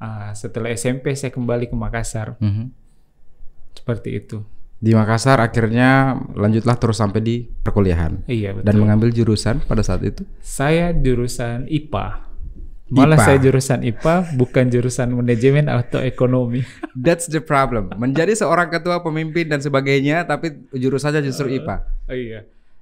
Ah, 0.00 0.34
setelah 0.34 0.70
SMP 0.72 1.14
saya 1.14 1.30
kembali 1.30 1.70
ke 1.70 1.76
Makassar. 1.76 2.34
Mhm. 2.42 2.70
Seperti 3.76 4.10
itu. 4.16 4.38
Di 4.80 4.96
Makassar 4.96 5.44
akhirnya 5.44 6.16
lanjutlah 6.32 6.80
terus 6.80 6.96
sampai 6.98 7.20
di 7.20 7.36
perkuliahan. 7.44 8.24
Iya 8.24 8.56
betul. 8.56 8.64
Dan 8.64 8.74
mengambil 8.80 9.12
jurusan 9.12 9.60
pada 9.60 9.84
saat 9.84 10.00
itu? 10.00 10.24
Saya 10.40 10.90
jurusan 10.96 11.68
IPA. 11.68 12.29
Malah 12.90 13.14
IPA. 13.14 13.24
saya 13.24 13.38
jurusan 13.38 13.80
IPA 13.82 14.14
bukan 14.34 14.64
jurusan 14.66 15.08
manajemen 15.12 15.66
atau 15.66 15.98
ekonomi. 15.98 16.66
That's 16.98 17.26
the 17.26 17.38
problem. 17.38 17.94
Menjadi 17.94 18.34
seorang 18.34 18.66
ketua 18.68 18.98
pemimpin 18.98 19.46
dan 19.46 19.58
sebagainya, 19.58 20.22
tapi 20.24 20.66
jurusannya 20.70 21.22
justru 21.22 21.46
IPA. 21.48 21.76
Oh 22.04 22.12
iya. 22.12 22.40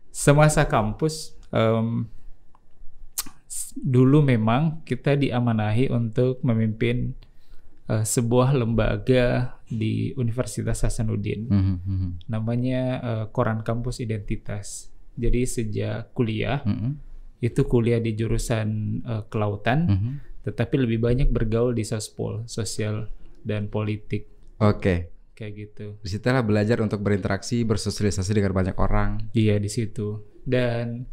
Semasa 0.09 0.65
kampus 0.65 1.37
s- 3.45 3.73
dulu 3.75 4.21
memang 4.21 4.81
kita 4.83 5.15
diamanahi 5.15 5.89
untuk 5.89 6.41
memimpin 6.41 7.13
eh, 7.87 8.05
sebuah 8.05 8.53
lembaga 8.53 9.57
di 9.65 10.13
Universitas 10.15 10.81
Hasanuddin. 10.83 11.49
Mhm, 11.49 11.77
mhm, 11.79 12.09
Namanya 12.27 12.83
eh, 12.99 13.25
Koran 13.29 13.61
Kampus 13.61 14.01
Identitas. 14.01 14.89
Jadi 15.15 15.45
sejak 15.45 16.13
kuliah 16.13 16.63
mhm, 16.63 17.08
itu 17.39 17.63
kuliah 17.67 18.03
di 18.03 18.15
jurusan 18.19 18.69
eh, 19.03 19.23
kelautan, 19.31 19.79
mhm. 19.87 20.13
tetapi 20.47 20.75
lebih 20.79 20.99
banyak 21.03 21.29
bergaul 21.31 21.75
di 21.75 21.87
sospol, 21.87 22.43
sosial 22.51 23.11
dan 23.47 23.71
politik 23.71 24.27
Oke. 24.59 25.15
kayak 25.39 25.53
gitu. 25.55 25.87
Di 26.03 26.09
situlah 26.11 26.43
belajar 26.43 26.83
untuk 26.83 26.99
berinteraksi, 26.99 27.63
bersosialisasi 27.63 28.35
dengan 28.35 28.53
banyak 28.53 28.77
orang. 28.77 29.31
Iya 29.33 29.63
di 29.63 29.71
situ. 29.71 30.19
Dan 30.43 31.07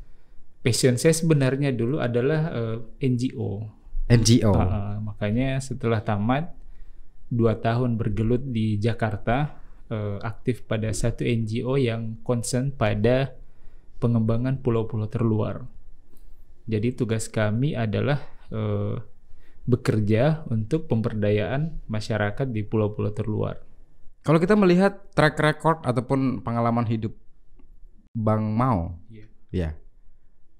passion 0.65 0.97
saya 0.97 1.13
sebenarnya 1.13 1.69
dulu 1.77 2.01
adalah 2.01 2.49
eh, 2.49 2.77
NGO. 3.05 3.69
NGO. 4.09 4.53
Ah, 4.53 4.65
ah, 4.65 4.93
makanya 5.01 5.61
setelah 5.61 6.01
tamat 6.01 6.49
dua 7.29 7.57
tahun 7.57 7.97
bergelut 8.01 8.41
di 8.49 8.81
Jakarta, 8.81 9.61
eh, 9.93 10.17
aktif 10.25 10.65
pada 10.65 10.89
satu 10.89 11.21
NGO 11.21 11.77
yang 11.77 12.17
concern 12.25 12.73
pada 12.73 13.37
pengembangan 14.01 14.57
pulau-pulau 14.61 15.05
terluar. 15.05 15.65
Jadi 16.65 16.97
tugas 16.97 17.29
kami 17.29 17.77
adalah 17.77 18.21
eh, 18.49 18.97
bekerja 19.65 20.45
untuk 20.49 20.85
pemberdayaan 20.85 21.81
masyarakat 21.89 22.47
di 22.49 22.61
pulau-pulau 22.61 23.13
terluar. 23.13 23.61
Kalau 24.25 24.41
kita 24.41 24.57
melihat 24.57 25.13
track 25.13 25.37
record 25.37 25.79
ataupun 25.85 26.41
pengalaman 26.41 26.85
hidup 26.89 27.13
Bang 28.15 28.53
Mau, 28.57 28.97
Iya. 29.11 29.27
ya, 29.53 29.69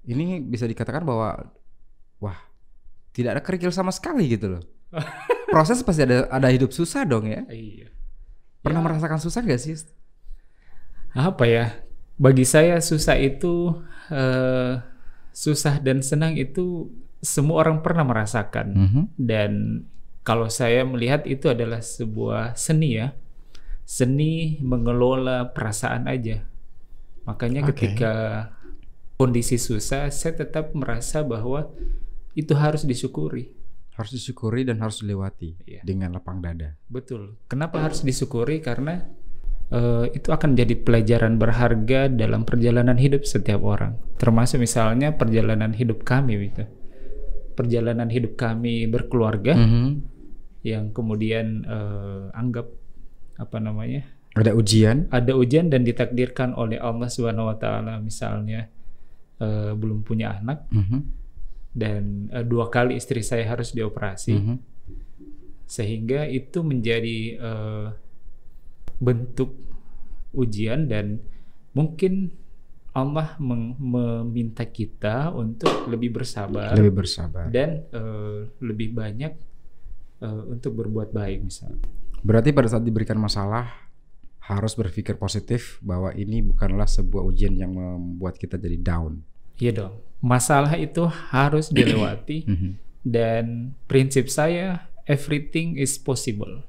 ini 0.06 0.38
bisa 0.38 0.68
dikatakan 0.70 1.02
bahwa, 1.02 1.50
wah, 2.22 2.38
tidak 3.10 3.38
ada 3.38 3.42
kerikil 3.42 3.74
sama 3.74 3.90
sekali 3.90 4.30
gitu 4.30 4.58
loh. 4.58 4.62
Proses 5.54 5.82
pasti 5.82 6.06
ada 6.06 6.30
ada 6.30 6.46
hidup 6.50 6.70
susah 6.70 7.02
dong 7.02 7.26
ya. 7.26 7.42
Iya. 7.50 7.90
Pernah 8.62 8.82
merasakan 8.82 9.18
susah 9.18 9.42
gak 9.42 9.62
sih? 9.62 9.74
apa 11.16 11.48
ya 11.48 11.72
bagi 12.20 12.44
saya 12.44 12.76
susah 12.76 13.16
itu 13.16 13.72
eh, 14.12 14.72
susah 15.36 15.76
dan 15.84 16.00
senang 16.00 16.32
itu 16.40 16.88
semua 17.20 17.60
orang 17.60 17.84
pernah 17.84 18.08
merasakan 18.08 18.66
Mhm. 18.72 19.02
dan 19.20 19.52
kalau 20.24 20.48
saya 20.48 20.80
melihat 20.82 21.28
itu 21.28 21.52
adalah 21.52 21.84
sebuah 21.84 22.56
seni 22.56 22.96
ya 22.96 23.12
seni 23.84 24.56
mengelola 24.64 25.52
perasaan 25.52 26.08
aja 26.08 26.40
makanya 27.28 27.68
Oke. 27.68 27.76
ketika 27.76 28.48
kondisi 29.14 29.60
susah 29.60 30.08
saya 30.08 30.32
tetap 30.34 30.72
merasa 30.72 31.20
bahwa 31.20 31.68
itu 32.32 32.56
harus 32.56 32.82
disyukuri 32.82 33.52
Harus 33.96 34.12
disyukuri 34.12 34.60
dan 34.60 34.76
harus 34.84 35.00
dilewati 35.00 35.56
Iya. 35.64 35.80
dengan 35.80 36.12
lapang 36.12 36.44
dada. 36.44 36.76
Betul. 36.84 37.40
Kenapa 37.48 37.80
harus 37.80 38.04
disyukuri? 38.04 38.60
Karena 38.60 39.08
eh, 39.68 40.06
itu 40.14 40.28
akan 40.30 40.54
jadi 40.54 40.74
pelajaran 40.78 41.36
berharga 41.36 42.06
dalam 42.06 42.46
perjalanan 42.46 42.94
hidup 42.96 43.26
setiap 43.26 43.60
orang. 43.60 43.98
Termasuk 44.16 44.62
misalnya 44.62 45.12
perjalanan 45.12 45.74
hidup 45.74 46.02
kami 46.02 46.50
gitu. 46.50 46.64
Perjalanan 47.56 48.06
hidup 48.08 48.36
kami 48.36 48.84
berkeluarga 48.86 49.56
Mhm. 49.56 49.86
yang 50.62 50.92
kemudian 50.92 51.64
eh, 51.64 52.24
anggap 52.32 52.68
apa 53.36 53.56
namanya? 53.58 54.04
Ada 54.36 54.52
ujian. 54.52 55.08
ada 55.08 55.32
ujian 55.32 55.72
dan 55.72 55.80
ditakdirkan 55.80 56.52
oleh 56.52 56.76
Allah 56.76 57.08
Subhanahu 57.08 57.48
wa 57.48 57.56
taala 57.56 57.96
misalnya 57.98 58.68
eh, 59.40 59.72
belum 59.72 60.04
punya 60.04 60.36
anak 60.36 60.68
Mhm. 60.68 60.98
dan 61.72 62.02
eh, 62.30 62.44
dua 62.44 62.68
kali 62.68 62.96
istri 62.96 63.24
saya 63.24 63.48
harus 63.48 63.72
dioperasi. 63.72 64.32
Mhm. 64.32 64.56
sehingga 65.66 66.30
itu 66.30 66.62
menjadi 66.62 67.18
eh, 67.34 67.86
bentuk 68.96 69.52
ujian 70.32 70.86
dan 70.86 71.20
mungkin 71.72 72.32
Allah 72.92 73.36
meminta 73.76 74.64
kita 74.64 75.28
untuk 75.30 75.84
lebih 75.86 76.16
bersabar 76.16 76.72
Lebih 76.72 76.92
bersabar. 76.96 77.52
dan 77.52 77.84
eh, 77.92 78.48
lebih 78.58 78.96
banyak 78.96 79.32
eh, 80.20 80.42
untuk 80.48 80.72
berbuat 80.74 81.12
baik 81.12 81.44
misalnya. 81.44 81.84
Berarti 82.24 82.56
pada 82.56 82.72
saat 82.72 82.82
diberikan 82.82 83.20
masalah 83.20 83.68
harus 84.40 84.72
berpikir 84.72 85.18
positif 85.18 85.76
bahwa 85.82 86.14
ini 86.14 86.40
bukanlah 86.40 86.86
sebuah 86.86 87.20
ujian 87.26 87.52
yang 87.52 87.74
membuat 87.74 88.38
kita 88.38 88.56
jadi 88.56 88.78
down. 88.78 89.20
Iya 89.58 89.72
dong. 89.74 89.94
Masalah 90.22 90.72
itu 90.76 91.04
harus 91.04 91.68
dilewati 91.68 92.44
Mhm. 92.54 92.70
dan 93.04 93.44
prinsip 93.84 94.28
saya 94.28 94.88
everything 95.04 95.76
is 95.76 95.98
possible. 95.98 96.64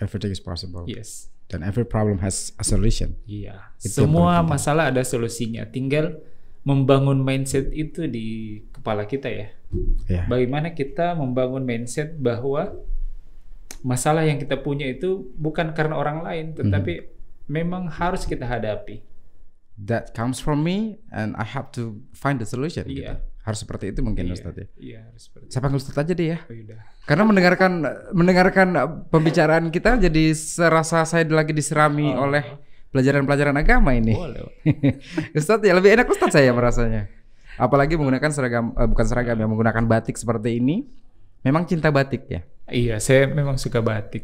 Everything 0.00 0.32
is 0.32 0.40
possible. 0.40 0.88
Yes. 0.88 1.28
Dan 1.52 1.60
every 1.60 1.84
problem 1.84 2.24
has 2.24 2.56
a 2.56 2.64
solution. 2.64 3.12
Iya, 3.28 3.76
Itu 3.76 4.08
semua 4.08 4.40
masalah 4.40 4.88
ada 4.88 5.04
solusinya. 5.04 5.68
Tinggal 5.68 6.16
membangun 6.64 7.20
mindset 7.20 7.68
itu 7.76 8.08
di 8.08 8.58
kepala 8.72 9.04
kita 9.04 9.28
ya. 9.28 9.52
Ya. 10.08 10.24
Bagaimana 10.24 10.72
kita 10.72 11.12
membangun 11.12 11.60
mindset 11.60 12.16
bahwa 12.16 12.72
masalah 13.84 14.24
yang 14.24 14.40
kita 14.40 14.56
punya 14.64 14.88
itu 14.88 15.28
bukan 15.36 15.76
karena 15.76 15.98
orang 16.00 16.24
lain, 16.24 16.46
tetapi 16.56 17.12
memang 17.50 17.90
harus 17.92 18.24
kita 18.24 18.48
hadapi. 18.48 19.04
That 19.76 20.16
comes 20.16 20.40
from 20.40 20.62
me 20.64 21.04
and 21.12 21.36
I 21.36 21.44
have 21.44 21.68
to 21.76 22.00
find 22.16 22.40
the 22.40 22.48
solution. 22.48 22.88
gitu. 22.88 23.31
Harus 23.42 23.58
seperti 23.66 23.90
itu 23.90 24.00
mungkin 24.06 24.30
Iya, 24.30 24.34
Ustaz 24.38 24.54
ya. 24.54 24.66
Iya, 24.78 24.98
harus 25.10 25.22
seperti 25.26 25.44
Saya 25.50 25.60
panggil 25.66 25.78
Ustaz 25.82 25.96
aja 25.98 26.12
deh 26.14 26.28
ya. 26.30 26.38
Udah. 26.46 26.78
Karena 27.02 27.22
mendengarkan 27.26 27.72
mendengarkan 28.14 28.68
pembicaraan 29.10 29.66
kita 29.68 29.98
jadi 29.98 30.24
serasa 30.30 31.02
saya 31.02 31.26
lagi 31.26 31.50
diserami 31.50 32.06
Oh. 32.14 32.30
oleh 32.30 32.46
pelajaran-pelajaran 32.94 33.56
agama 33.58 33.98
ini. 33.98 34.14
Boleh. 34.14 34.46
Ustadz 35.38 35.66
ya 35.66 35.74
lebih 35.74 35.90
enak 35.90 36.06
Ustadz 36.06 36.38
saya 36.38 36.54
merasanya. 36.54 37.10
Apalagi 37.58 37.98
menggunakan 37.98 38.30
seragam 38.30 38.72
eh, 38.72 38.86
bukan 38.86 39.06
seragam 39.10 39.34
ya 39.34 39.46
menggunakan 39.50 39.84
batik 39.84 40.14
seperti 40.14 40.62
ini. 40.62 40.86
Memang 41.42 41.66
cinta 41.66 41.90
batik 41.90 42.30
ya. 42.30 42.46
Iya, 42.70 43.02
saya 43.02 43.26
memang 43.26 43.58
suka 43.58 43.82
batik. 43.82 44.22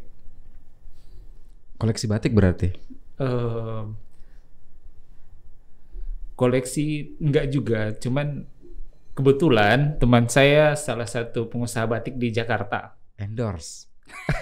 Koleksi 1.75 2.07
batik 2.07 2.31
berarti. 2.31 2.71
Ehm, 3.19 3.99
koleksi 6.39 7.19
enggak 7.19 7.47
juga, 7.51 7.81
cuman 7.99 8.47
kebetulan 9.19 9.99
teman 9.99 10.31
saya 10.31 10.79
salah 10.79 11.11
satu 11.11 11.51
pengusaha 11.51 11.91
batik 11.91 12.15
di 12.15 12.31
Jakarta. 12.31 12.95
Endorse. 13.19 13.91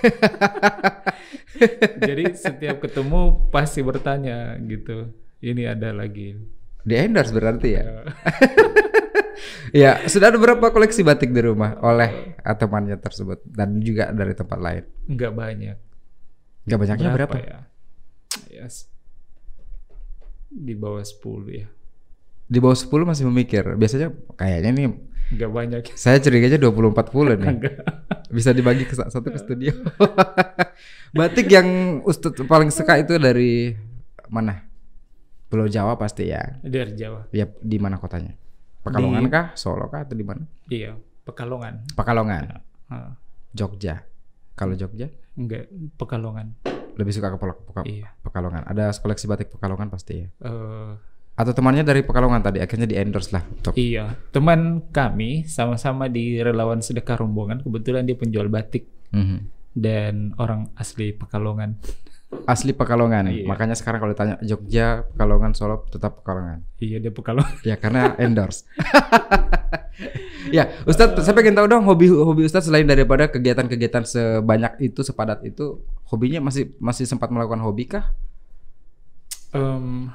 Jadi 1.97 2.37
setiap 2.37 2.85
ketemu 2.85 3.49
pasti 3.49 3.81
bertanya 3.81 4.61
gitu. 4.61 5.17
Ini 5.41 5.73
ada 5.73 5.97
lagi 5.97 6.37
Di 6.87 6.95
endorse 6.95 7.33
berarti 7.33 7.69
ya. 7.73 7.83
Eh, 7.83 8.05
ya, 9.83 9.91
sudah 10.07 10.31
ada 10.31 10.39
berapa 10.39 10.71
koleksi 10.71 11.03
batik 11.03 11.33
di 11.33 11.41
rumah 11.41 11.81
oleh 11.81 12.37
temannya 12.45 13.01
tersebut 13.01 13.41
dan 13.49 13.81
juga 13.81 14.13
dari 14.13 14.37
tempat 14.37 14.59
lain. 14.61 14.85
nggak 15.09 15.33
banyak. 15.33 15.77
Gak 16.67 16.79
banyaknya 16.83 17.11
berapa? 17.15 17.37
ya? 17.43 17.59
Ya, 18.51 18.67
s- 18.67 18.91
di 20.51 20.75
bawah 20.75 21.03
10 21.03 21.47
ya. 21.51 21.67
Di 22.47 22.59
bawah 22.59 22.75
10 22.75 22.89
masih 23.05 23.25
memikir. 23.27 23.67
Biasanya 23.73 24.09
kayaknya 24.33 24.71
nih 24.73 24.87
Nggak 25.29 25.51
banyak. 25.51 25.83
saya 25.93 26.19
curiganya 26.19 26.57
20 26.57 26.93
40 26.93 27.03
nih. 27.37 27.49
Enggak. 27.49 27.75
Bisa 28.29 28.51
dibagi 28.51 28.85
ke 28.85 28.95
sa- 28.95 29.09
satu 29.09 29.29
ke 29.29 29.39
studio. 29.39 29.75
batik 31.13 31.49
yang 31.49 31.67
Ustadz 32.03 32.43
paling 32.45 32.71
suka 32.71 32.97
itu 32.97 33.17
dari 33.17 33.75
mana? 34.29 34.63
Pulau 35.47 35.67
Jawa 35.67 35.95
pasti 35.95 36.27
ya. 36.27 36.43
Dari 36.61 36.93
Jawa. 36.93 37.31
Ya 37.31 37.47
di 37.53 37.79
mana 37.79 37.97
kotanya? 37.97 38.35
Pekalongan 38.83 39.23
Di- 39.23 39.33
kah? 39.33 39.47
Solo 39.55 39.87
kah 39.87 40.03
atau 40.03 40.15
di 40.15 40.23
mana? 40.23 40.43
Iya, 40.67 40.95
Pekalongan. 41.23 41.87
Pekalongan, 41.93 42.63
Ah, 42.87 43.19
Jogja. 43.51 44.07
Kalau 44.55 44.75
Jogja 44.75 45.11
enggak, 45.35 45.67
Pekalongan. 45.97 46.55
lebih 46.95 47.11
suka 47.11 47.29
ke 47.29 47.37
Peka- 47.37 47.63
Peka- 47.65 47.85
Iya. 47.85 48.09
Pekalongan. 48.21 48.63
Ada 48.65 48.95
koleksi 48.95 49.27
batik 49.27 49.51
Pekalongan 49.51 49.91
pasti 49.91 50.23
ya. 50.23 50.29
Eh, 50.41 50.91
Atau 51.37 51.53
temannya 51.53 51.85
dari 51.85 52.01
Pekalongan 52.01 52.41
tadi 52.41 52.65
akhirnya 52.65 52.89
di 52.89 52.97
endorse 52.97 53.29
lah 53.31 53.45
untuk 53.45 53.77
iya, 53.77 54.17
teman 54.33 54.81
kami 54.89 55.45
sama-sama 55.45 56.09
di 56.09 56.41
relawan 56.41 56.81
sedekah 56.81 57.21
rombongan. 57.21 57.61
Kebetulan 57.61 58.09
dia 58.09 58.17
penjual 58.17 58.49
batik 58.49 58.89
Mhm. 59.13 59.39
dan 59.77 60.33
orang 60.41 60.73
asli 60.75 61.13
Pekalongan. 61.13 61.77
asli 62.49 62.75
Pekalongan. 62.75 63.31
Iya. 63.31 63.47
Makanya 63.47 63.77
sekarang 63.79 64.03
kalau 64.03 64.13
ditanya 64.13 64.37
Jogja, 64.43 65.07
Pekalongan, 65.15 65.55
Solo 65.55 65.87
tetap 65.87 66.25
Pekalongan. 66.25 66.65
Iya, 66.83 66.99
dia 66.99 67.13
Pekalongan. 67.15 67.55
Ya 67.63 67.77
karena 67.79 68.19
endorse. 68.19 68.67
ya, 70.57 70.69
Ustadz, 70.85 71.23
saya 71.23 71.35
pengen 71.37 71.55
tahu 71.55 71.71
dong 71.71 71.87
hobi 71.87 72.11
hobi 72.11 72.43
Ustadz 72.45 72.67
selain 72.67 72.85
daripada 72.85 73.31
kegiatan-kegiatan 73.31 74.03
sebanyak 74.05 74.73
itu, 74.83 75.01
sepadat 75.07 75.45
itu, 75.47 75.79
hobinya 76.11 76.43
masih 76.43 76.75
masih 76.83 77.07
sempat 77.07 77.31
melakukan 77.31 77.63
hobi 77.63 77.85
kah? 77.89 78.11
Em, 79.55 80.11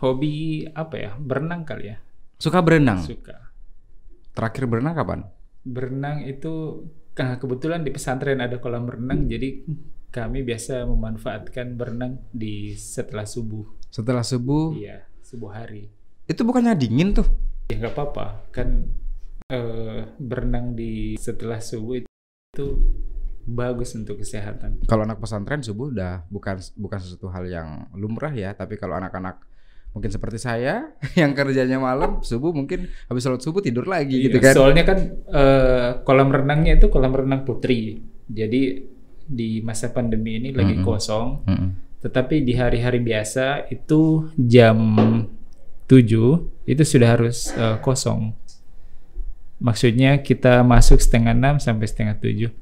hobi 0.00 0.64
apa 0.72 0.94
ya? 0.98 1.10
Berenang 1.16 1.64
kali 1.64 1.92
ya. 1.92 1.96
Suka 2.36 2.60
berenang. 2.60 3.00
Suka. 3.00 3.52
Terakhir 4.36 4.68
berenang 4.68 4.94
kapan? 4.96 5.20
Berenang 5.64 6.22
itu 6.28 6.84
nah, 7.16 7.40
kebetulan 7.40 7.80
di 7.80 7.90
pesantren 7.90 8.44
ada 8.44 8.60
kolam 8.60 8.84
renang, 8.84 9.24
jadi 9.24 9.64
kami 10.12 10.44
biasa 10.44 10.84
memanfaatkan 10.84 11.76
berenang 11.76 12.20
di 12.32 12.76
setelah 12.76 13.24
subuh. 13.24 13.64
Setelah 13.88 14.20
subuh. 14.20 14.76
Iya, 14.76 15.08
subuh 15.24 15.50
hari. 15.52 15.88
Itu 16.28 16.44
bukannya 16.44 16.76
dingin 16.76 17.16
tuh? 17.16 17.26
Ya 17.72 17.80
nggak 17.80 17.94
apa-apa, 17.96 18.52
kan 18.52 18.92
eh, 19.48 20.06
berenang 20.20 20.76
di 20.76 21.16
setelah 21.16 21.58
subuh 21.58 22.04
itu, 22.04 22.08
itu 22.54 22.66
bagus 23.46 23.94
untuk 23.94 24.20
kesehatan. 24.20 24.84
Kalau 24.84 25.06
anak 25.06 25.22
pesantren 25.22 25.62
subuh 25.62 25.90
udah 25.90 26.26
bukan 26.28 26.58
bukan 26.76 26.98
sesuatu 26.98 27.32
hal 27.32 27.46
yang 27.48 27.88
lumrah 27.96 28.34
ya, 28.34 28.52
tapi 28.52 28.76
kalau 28.76 28.98
anak-anak 28.98 29.40
mungkin 29.96 30.12
seperti 30.12 30.36
saya 30.36 30.92
yang 31.20 31.32
kerjanya 31.32 31.80
malam 31.80 32.20
subuh 32.20 32.52
mungkin 32.52 32.92
habis 33.08 33.24
sholat 33.24 33.40
subuh 33.40 33.64
tidur 33.64 33.88
lagi 33.88 34.28
gitu 34.28 34.36
Iya, 34.36 34.52
kan. 34.52 34.52
Soalnya 34.52 34.84
kan 34.84 34.98
eh, 35.32 35.88
kolam 36.04 36.28
renangnya 36.28 36.76
itu 36.76 36.92
kolam 36.92 37.16
renang 37.16 37.48
putri. 37.48 38.04
Jadi 38.28 38.84
di 39.24 39.64
masa 39.64 39.88
pandemi 39.88 40.36
ini 40.36 40.52
lagi 40.52 40.76
Mm-mm. 40.76 40.84
kosong. 40.84 41.48
Mm-mm. 41.48 41.70
Tetapi 42.04 42.44
di 42.44 42.52
hari-hari 42.60 43.00
biasa 43.00 43.72
itu 43.72 44.28
jam 44.36 44.76
7 45.88 46.68
itu 46.68 46.82
sudah 46.84 47.08
harus 47.16 47.48
eh, 47.56 47.80
kosong. 47.80 48.36
Maksudnya 49.56 50.20
kita 50.20 50.60
masuk 50.60 51.00
setengah 51.00 51.32
enam 51.32 51.56
sampai 51.56 51.88
setengah 51.88 52.20
tujuh. 52.20 52.52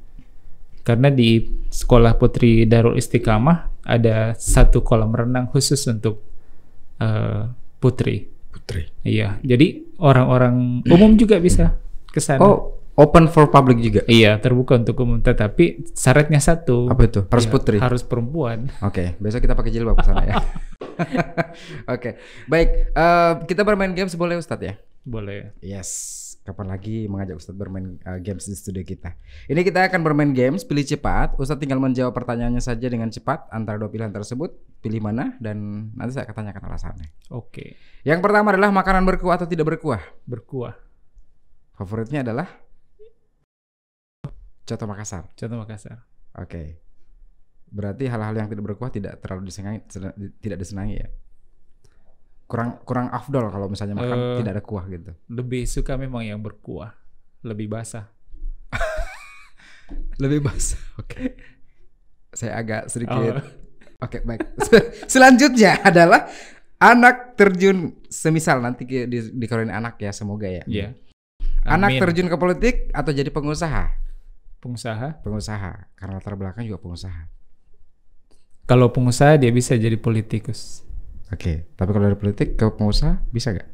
Karena 0.87 1.11
di 1.11 1.43
sekolah 1.73 2.15
Putri 2.15 2.63
Darul 2.69 2.95
Istiqamah 2.95 3.83
ada 3.83 4.37
satu 4.39 4.85
kolam 4.85 5.11
renang 5.11 5.51
khusus 5.51 5.81
untuk 5.91 6.23
eh, 7.01 7.43
putri. 7.79 8.29
Putri. 8.55 8.87
Iya, 9.03 9.43
jadi 9.43 9.83
orang-orang 9.99 10.87
umum 10.87 11.19
juga 11.19 11.43
bisa 11.43 11.75
ke 12.09 12.23
sana. 12.23 12.39
Oh, 12.41 12.79
open 12.95 13.27
for 13.27 13.51
public 13.51 13.83
juga. 13.83 14.01
Iya, 14.07 14.39
terbuka 14.39 14.79
untuk 14.79 14.95
umum. 15.03 15.19
Tetapi 15.19 15.91
syaratnya 15.93 16.39
satu. 16.39 16.87
Apa 16.87 17.11
itu? 17.11 17.21
Harus 17.27 17.47
Iya, 17.47 17.53
putri. 17.53 17.77
Harus 17.83 18.03
perempuan. 18.07 18.71
Oke, 18.81 19.19
besok 19.19 19.43
kita 19.43 19.59
pakai 19.59 19.71
jilbab 19.75 19.99
ke 19.99 20.07
sana 20.07 20.23
ya. 20.23 20.35
Oke, 21.95 22.17
baik. 22.47 22.95
Eh, 22.95 23.33
kita 23.51 23.67
bermain 23.67 23.91
games 23.91 24.15
boleh 24.15 24.39
Ustadz 24.39 24.63
ya? 24.63 24.75
Boleh. 25.03 25.53
Yes. 25.61 26.24
Kapan 26.45 26.77
lagi 26.77 27.09
mengajak 27.09 27.41
Ustadz 27.41 27.57
bermain 27.57 27.97
uh, 28.05 28.21
games 28.21 28.45
di 28.45 28.53
studio 28.53 28.85
kita? 28.85 29.17
Ini 29.49 29.65
kita 29.65 29.89
akan 29.89 30.05
bermain 30.05 30.29
games, 30.37 30.61
pilih 30.61 30.85
cepat. 30.85 31.41
Ustadz 31.41 31.57
tinggal 31.57 31.81
menjawab 31.81 32.13
pertanyaannya 32.13 32.61
saja 32.61 32.85
dengan 32.85 33.09
cepat 33.09 33.49
antara 33.49 33.81
dua 33.81 33.89
pilihan 33.89 34.13
tersebut. 34.13 34.53
Pilih 34.85 35.01
mana 35.01 35.41
dan 35.41 35.89
nanti 35.97 36.13
saya 36.13 36.29
akan 36.29 36.45
tanyakan 36.45 36.63
alasannya. 36.69 37.09
Oke. 37.33 37.81
Yang 38.05 38.21
pertama 38.21 38.53
adalah 38.53 38.69
makanan 38.69 39.09
berkuah 39.09 39.41
atau 39.41 39.49
tidak 39.49 39.73
berkuah. 39.73 40.05
Berkuah. 40.29 40.77
Favoritnya 41.81 42.21
adalah 42.21 42.47
Coto 44.69 44.85
Makassar. 44.85 45.33
Contoh 45.33 45.59
Makassar. 45.61 46.05
Oke. 46.37 46.81
Berarti 47.73 48.05
hal-hal 48.05 48.37
yang 48.37 48.49
tidak 48.53 48.65
berkuah 48.69 48.93
tidak 48.93 49.19
terlalu 49.25 49.49
disenangi, 49.49 49.81
sena- 49.89 50.17
tidak 50.45 50.61
disenangi 50.61 50.95
ya. 51.01 51.09
Kurang 52.55 52.71
kurang 52.87 53.11
afdol 53.11 53.51
kalau 53.51 53.67
misalnya 53.67 53.99
makan 53.99 54.15
Eh. 54.15 54.37
tidak 54.39 54.53
ada 54.55 54.63
kuah 54.63 54.87
gitu. 54.87 55.11
Lebih 55.27 55.67
suka 55.67 55.99
memang 55.99 56.23
yang 56.23 56.39
berkuah. 56.39 56.95
Lebih 57.43 57.67
basah. 57.67 58.07
Lebih 60.23 60.39
basah. 60.39 60.79
Oke. 61.03 61.35
Saya 62.31 62.63
agak 62.63 62.87
sedikit 62.87 63.19
Oh. 63.19 63.43
Oke, 64.03 64.23
baik. 64.23 64.43
Selanjutnya 65.13 65.83
adalah 65.83 66.31
anak 66.79 67.35
terjun 67.35 67.99
semisal 68.07 68.61
nanti 68.61 68.85
di 68.87 69.19
dikarunin 69.33 69.73
anak 69.73 69.99
ya, 69.99 70.15
semoga 70.15 70.47
ya. 70.47 70.63
Iya. 70.71 70.95
Anak 71.65 71.97
Amin. 71.97 72.01
terjun 72.05 72.29
ke 72.29 72.37
politik 72.37 72.75
atau 72.95 73.11
jadi 73.11 73.33
pengusaha? 73.35 74.05
pengusaha. 74.61 75.21
Pengusaha, 75.21 75.93
karena 75.93 76.17
latar 76.17 76.41
belakang 76.41 76.65
juga 76.65 76.81
pengusaha. 76.81 77.29
Kalau 78.65 78.89
pengusaha 78.89 79.37
dia 79.37 79.53
bisa 79.53 79.77
jadi 79.77 79.97
politikus. 80.01 80.81
Oke, 81.35 81.67
tapi 81.75 81.91
kalau 81.91 82.07
dari 82.07 82.15
politik 82.15 82.55
ke 82.55 82.71
pengusaha 82.71 83.19
bisa 83.35 83.51
gak? 83.51 83.67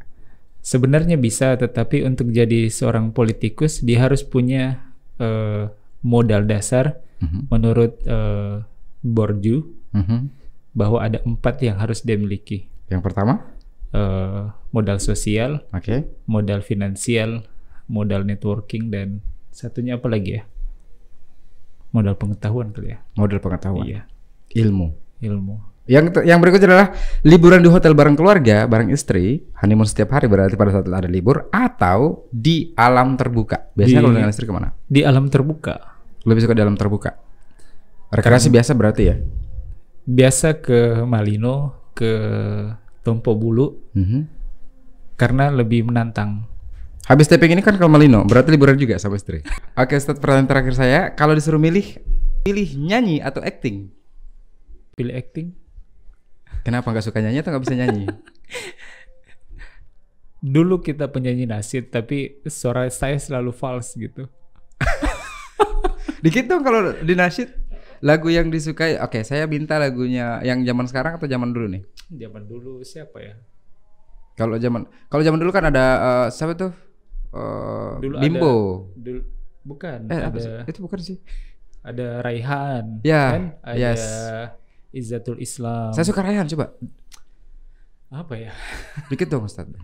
Sebenarnya 0.65 1.21
bisa, 1.21 1.53
tetapi 1.57 2.05
untuk 2.09 2.33
jadi 2.33 2.73
seorang 2.73 3.13
politikus 3.13 3.85
dia 3.85 4.01
harus 4.09 4.25
punya 4.25 4.81
eh, 5.21 5.69
modal 6.01 6.49
dasar 6.49 6.97
Mhm, 7.21 7.53
menurut 7.53 8.01
eh, 8.09 8.65
Borju 9.05 9.57
mhm. 9.93 10.19
bahwa 10.73 11.05
ada 11.05 11.21
empat 11.21 11.61
yang 11.61 11.77
harus 11.77 12.01
dia 12.01 12.17
miliki. 12.17 12.65
Yang 12.89 13.05
pertama, 13.05 13.45
Eh, 13.91 14.45
modal 14.71 15.03
sosial, 15.03 15.67
oke. 15.75 16.07
modal 16.31 16.63
finansial, 16.63 17.43
modal 17.91 18.23
networking 18.23 18.87
dan 18.87 19.19
satunya 19.51 19.99
apa 19.99 20.07
lagi 20.07 20.39
ya? 20.39 20.43
Modal 21.91 22.15
pengetahuan 22.15 22.71
kali 22.71 22.95
ya. 22.95 23.03
Model 23.19 23.43
pengetahuan, 23.43 23.83
Iya, 23.83 24.01
ilmu. 24.55 24.95
ilmu. 25.19 25.70
Yang 25.89 26.23
yang 26.23 26.39
berikutnya 26.39 26.69
adalah 26.71 26.89
liburan 27.25 27.65
di 27.65 27.71
hotel 27.73 27.97
bareng 27.97 28.15
keluarga, 28.15 28.69
bareng 28.69 28.93
istri, 28.93 29.43
honeymoon 29.59 29.89
setiap 29.89 30.15
hari 30.15 30.31
berarti 30.31 30.55
pada 30.55 30.71
saat 30.71 30.87
ada 30.87 31.11
libur 31.11 31.51
atau 31.51 32.29
di 32.31 32.71
alam 32.77 33.17
terbuka. 33.19 33.73
Biasanya 33.75 33.99
Di- 33.99 34.05
kalau 34.05 34.15
dengan 34.15 34.31
istri 34.31 34.45
ke 34.47 34.55
mana? 34.55 34.69
Di 34.87 35.01
alam 35.03 35.27
terbuka. 35.27 35.75
Lebih 36.23 36.41
suka 36.47 36.55
di 36.55 36.63
alam 36.63 36.77
terbuka. 36.77 37.17
Rekreasi 38.13 38.51
biasa 38.51 38.75
berarti 38.77 39.03
ya. 39.07 39.17
Biasa 40.05 40.59
ke 40.59 41.03
Malino, 41.07 41.91
ke 41.95 42.13
Tompo 43.01 43.35
Bulu 43.35 43.91
Mhm. 43.97 44.21
karena 45.17 45.49
lebih 45.51 45.87
menantang. 45.87 46.47
Habis 47.07 47.27
taping 47.27 47.51
ini 47.51 47.65
kan 47.65 47.75
ke 47.75 47.87
Malino, 47.87 48.23
berarti 48.23 48.55
liburan 48.55 48.79
juga 48.79 48.95
sama 49.01 49.19
istri. 49.19 49.43
Oke, 49.75 49.99
Ustadz, 49.99 50.23
pertanyaan 50.23 50.47
terakhir 50.47 50.75
saya, 50.79 51.01
kalau 51.11 51.35
disuruh 51.35 51.59
milih, 51.59 51.99
pilih 52.47 52.69
nyanyi 52.79 53.19
atau 53.19 53.43
acting? 53.43 53.91
Pilih 54.95 55.17
acting. 55.17 55.57
Kenapa 56.61 56.93
nggak 56.93 57.05
suka 57.05 57.19
nyanyi 57.21 57.41
atau 57.41 57.51
nggak 57.53 57.65
bisa 57.65 57.77
nyanyi? 57.77 58.05
Dulu 60.41 60.81
kita 60.81 61.05
penyanyi 61.09 61.45
nasid, 61.45 61.93
tapi 61.93 62.41
suara 62.49 62.89
saya 62.89 63.21
selalu 63.21 63.53
false 63.53 63.93
gitu. 63.93 64.25
Dikit 66.25 66.49
dong 66.49 66.65
kalau 66.65 66.97
di 66.97 67.13
nasyid 67.13 67.53
lagu 68.01 68.33
yang 68.33 68.49
disukai. 68.49 68.97
Oke, 69.01 69.21
saya 69.21 69.45
minta 69.45 69.77
lagunya 69.77 70.41
yang 70.41 70.65
zaman 70.65 70.89
sekarang 70.89 71.21
atau 71.21 71.29
zaman 71.29 71.53
dulu 71.53 71.69
nih? 71.77 71.83
Zaman 72.09 72.49
dulu 72.49 72.81
siapa 72.81 73.21
ya? 73.21 73.35
Kalau 74.33 74.57
zaman 74.57 74.89
kalau 75.13 75.21
zaman 75.21 75.37
dulu 75.37 75.53
kan 75.53 75.69
ada 75.69 75.85
eh, 76.01 76.27
siapa 76.33 76.57
tuh? 76.57 76.73
Eh, 77.31 77.93
Dulu 78.01 78.15
Bimbo. 78.17 78.49
ada 78.49 78.57
dulu 78.97 79.21
bukan 79.61 79.99
Eh, 80.09 80.21
ada? 80.25 80.65
Itu 80.65 80.81
bukan 80.81 81.01
sih. 81.05 81.21
ada 81.81 82.21
Raihan 82.21 83.01
Ya, 83.01 83.25
kan 83.33 83.43
ada 83.65 83.77
yes. 83.77 84.05
Izzatul 84.91 85.39
Islam 85.39 85.95
Saya 85.95 86.03
suka 86.03 86.21
Rayhan 86.21 86.51
coba. 86.51 86.75
Apa 88.11 88.35
ya? 88.35 88.51
Dikit 89.11 89.31
dong 89.31 89.47
Ustadz. 89.47 89.79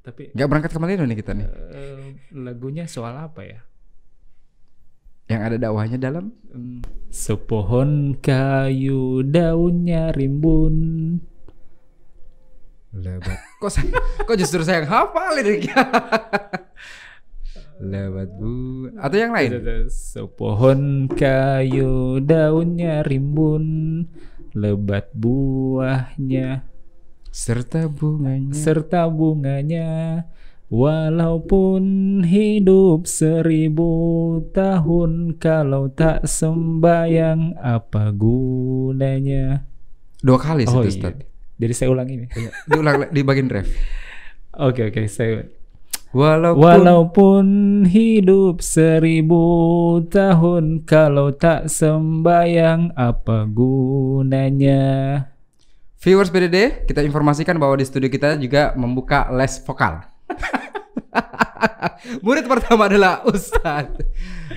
Tapi 0.00 0.32
Nggak 0.32 0.48
berangkat 0.48 0.70
ke 0.72 0.78
Malino 0.80 1.04
nih 1.04 1.18
kita 1.20 1.36
nih. 1.36 1.44
eh, 1.44 2.16
lagunya 2.32 2.88
soal 2.88 3.12
apa 3.12 3.44
ya? 3.44 3.60
Yang 5.28 5.42
ada 5.44 5.56
dakwahnya 5.60 5.98
dalam. 6.00 6.32
Sepohon 7.12 8.16
kayu 8.16 9.20
daunnya 9.20 10.08
rimbun. 10.16 10.76
Lebat. 12.96 13.36
Kok 13.60 13.68
saya, 13.68 13.92
kok 14.26 14.36
justru 14.40 14.64
saya 14.64 14.80
yang 14.80 14.88
hafal 14.88 15.36
liriknya? 15.36 15.76
Lebat 17.78 18.26
bu. 18.34 18.90
Atau 18.98 19.16
yang 19.22 19.30
lain? 19.30 19.50
Sepohon 19.86 21.06
kayu 21.14 22.18
daunnya 22.18 23.06
rimbun, 23.06 23.64
lebat 24.50 25.14
buahnya 25.14 26.66
Serta 27.30 27.86
bunganya. 27.86 28.50
serta 28.50 29.06
bunganya. 29.06 29.88
Walaupun 30.68 31.82
hidup 32.28 33.08
seribu 33.08 33.88
tahun 34.52 35.38
kalau 35.40 35.88
tak 35.88 36.28
sembayang 36.28 37.56
apa 37.56 38.12
gunanya? 38.12 39.64
Dua 40.20 40.36
kali 40.36 40.68
Oh 40.68 40.82
iya. 40.84 41.14
Jadi 41.58 41.72
saya 41.72 41.88
ulang 41.88 42.10
ini. 42.10 42.26
Iya. 42.36 42.50
Diulang 42.68 43.08
di 43.14 43.22
bagian 43.24 43.48
ref. 43.48 43.70
Oke 44.68 44.90
oke 44.90 45.06
saya 45.06 45.46
Walaupun, 46.08 46.64
Walaupun 46.64 47.46
hidup 47.84 48.64
seribu 48.64 49.44
tahun 50.08 50.88
kalau 50.88 51.36
tak 51.36 51.68
sembayang 51.68 52.96
apa 52.96 53.44
gunanya? 53.44 54.88
viewers 55.98 56.30
BDD, 56.32 56.88
kita 56.88 57.04
informasikan 57.04 57.58
bahwa 57.60 57.76
di 57.76 57.84
studio 57.84 58.08
kita 58.08 58.38
juga 58.38 58.72
membuka 58.78 59.28
les 59.34 59.60
vokal. 59.60 60.00
Murid 62.24 62.48
pertama 62.48 62.88
adalah 62.88 63.26
Ustadz. 63.28 64.00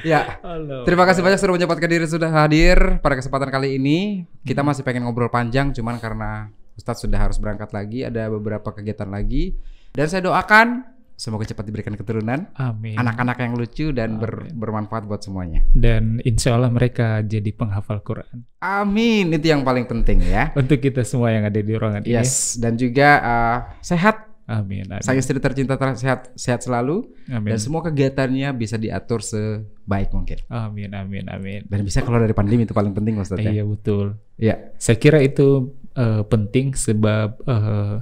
Ya. 0.08 0.40
Halo. 0.46 0.88
Terima 0.88 1.04
kasih 1.04 1.20
banyak 1.20 1.36
sudah 1.42 1.54
menyempatkan 1.58 1.90
diri 1.90 2.08
sudah 2.08 2.32
hadir 2.32 3.02
pada 3.04 3.20
kesempatan 3.20 3.52
kali 3.52 3.76
ini. 3.76 4.24
Kita 4.46 4.64
masih 4.64 4.86
pengen 4.86 5.04
ngobrol 5.04 5.28
panjang, 5.28 5.74
cuman 5.76 6.00
karena 6.00 6.54
Ustadz 6.78 7.04
sudah 7.04 7.20
harus 7.20 7.42
berangkat 7.42 7.74
lagi, 7.76 8.08
ada 8.08 8.30
beberapa 8.32 8.72
kegiatan 8.72 9.10
lagi. 9.10 9.58
Dan 9.92 10.08
saya 10.08 10.24
doakan 10.24 10.88
semoga 11.22 11.46
cepat 11.46 11.70
diberikan 11.70 11.94
keturunan, 11.94 12.50
Amin. 12.58 12.98
anak-anak 12.98 13.38
yang 13.46 13.54
lucu 13.54 13.94
dan 13.94 14.18
ber- 14.18 14.50
bermanfaat 14.58 15.06
buat 15.06 15.22
semuanya. 15.22 15.62
Dan 15.78 16.18
insya 16.26 16.58
Allah 16.58 16.74
mereka 16.74 17.22
jadi 17.22 17.54
penghafal 17.54 18.02
Quran. 18.02 18.42
Amin, 18.58 19.30
itu 19.30 19.54
yang 19.54 19.62
paling 19.62 19.86
penting 19.86 20.26
ya. 20.26 20.50
Untuk 20.58 20.82
kita 20.82 21.06
semua 21.06 21.30
yang 21.30 21.46
ada 21.46 21.62
di 21.62 21.78
ruangan 21.78 22.02
ini. 22.02 22.18
Yes, 22.18 22.58
dan 22.58 22.74
juga 22.74 23.22
uh, 23.22 23.58
sehat. 23.86 24.34
Amin. 24.50 24.90
Amin. 24.90 25.06
Sang 25.06 25.14
istri 25.16 25.38
tercinta 25.38 25.78
ter- 25.78 25.96
sehat 25.96 26.34
sehat 26.34 26.66
selalu 26.66 27.06
Amin. 27.30 27.54
dan 27.54 27.60
semua 27.62 27.86
kegiatannya 27.86 28.50
bisa 28.58 28.76
diatur 28.82 29.22
sebaik 29.22 30.12
mungkin. 30.12 30.42
Amin. 30.50 30.92
Amin. 30.92 31.30
Amin. 31.30 31.62
Dan 31.70 31.86
bisa 31.86 32.02
keluar 32.02 32.26
dari 32.26 32.34
pandemi 32.34 32.66
itu 32.66 32.74
paling 32.74 32.92
penting 32.92 33.22
Ustaz 33.22 33.40
ya. 33.40 33.48
Iya 33.48 33.64
betul. 33.64 34.18
Iya. 34.42 34.76
Saya 34.76 34.98
kira 35.00 35.24
itu 35.24 35.72
eh, 35.96 36.26
penting 36.28 36.76
sebab 36.76 37.40
eh, 37.48 37.96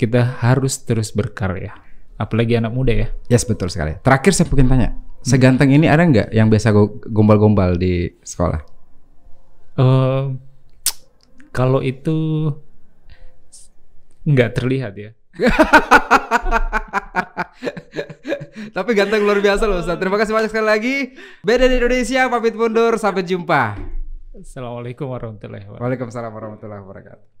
kita 0.00 0.40
harus 0.40 0.80
terus 0.88 1.12
berkarya. 1.12 1.91
Apalagi 2.16 2.58
anak 2.58 2.72
muda 2.72 2.92
ya. 2.92 3.08
Yes, 3.26 3.42
betul 3.42 3.68
sekali. 3.68 3.98
Terakhir 4.00 4.32
saya 4.32 4.46
mungkin 4.46 4.68
tanya, 4.68 4.88
seganteng 5.20 5.72
ini 5.74 5.90
ada 5.90 6.02
nggak 6.02 6.28
yang 6.30 6.46
biasa 6.46 6.70
go- 6.70 7.00
gombal-gombal 7.08 7.74
di 7.74 8.12
sekolah? 8.22 8.60
Eh, 9.72 10.24
kalau 11.50 11.80
itu 11.80 12.48
nggak 14.22 14.50
terlihat 14.54 14.92
ya. 14.94 15.10
Tapi 18.76 18.90
ganteng 18.92 19.24
luar 19.24 19.40
biasa 19.40 19.64
loh 19.68 19.80
Ustaz. 19.80 19.96
Terima 19.98 20.16
kasih 20.20 20.32
banyak 20.32 20.50
sekali 20.52 20.66
lagi. 20.68 20.96
Beda 21.42 21.66
di 21.66 21.76
Indonesia, 21.80 22.28
pamit 22.28 22.54
mundur. 22.54 22.96
Sampai 22.96 23.24
jumpa. 23.24 23.76
Assalamualaikum 24.32 25.12
warahmatullahi 25.12 25.64
wabarakatuh. 25.68 25.82
Waalaikumsalam 25.84 26.32
warahmatullahi 26.32 26.80
wabarakatuh. 26.84 27.31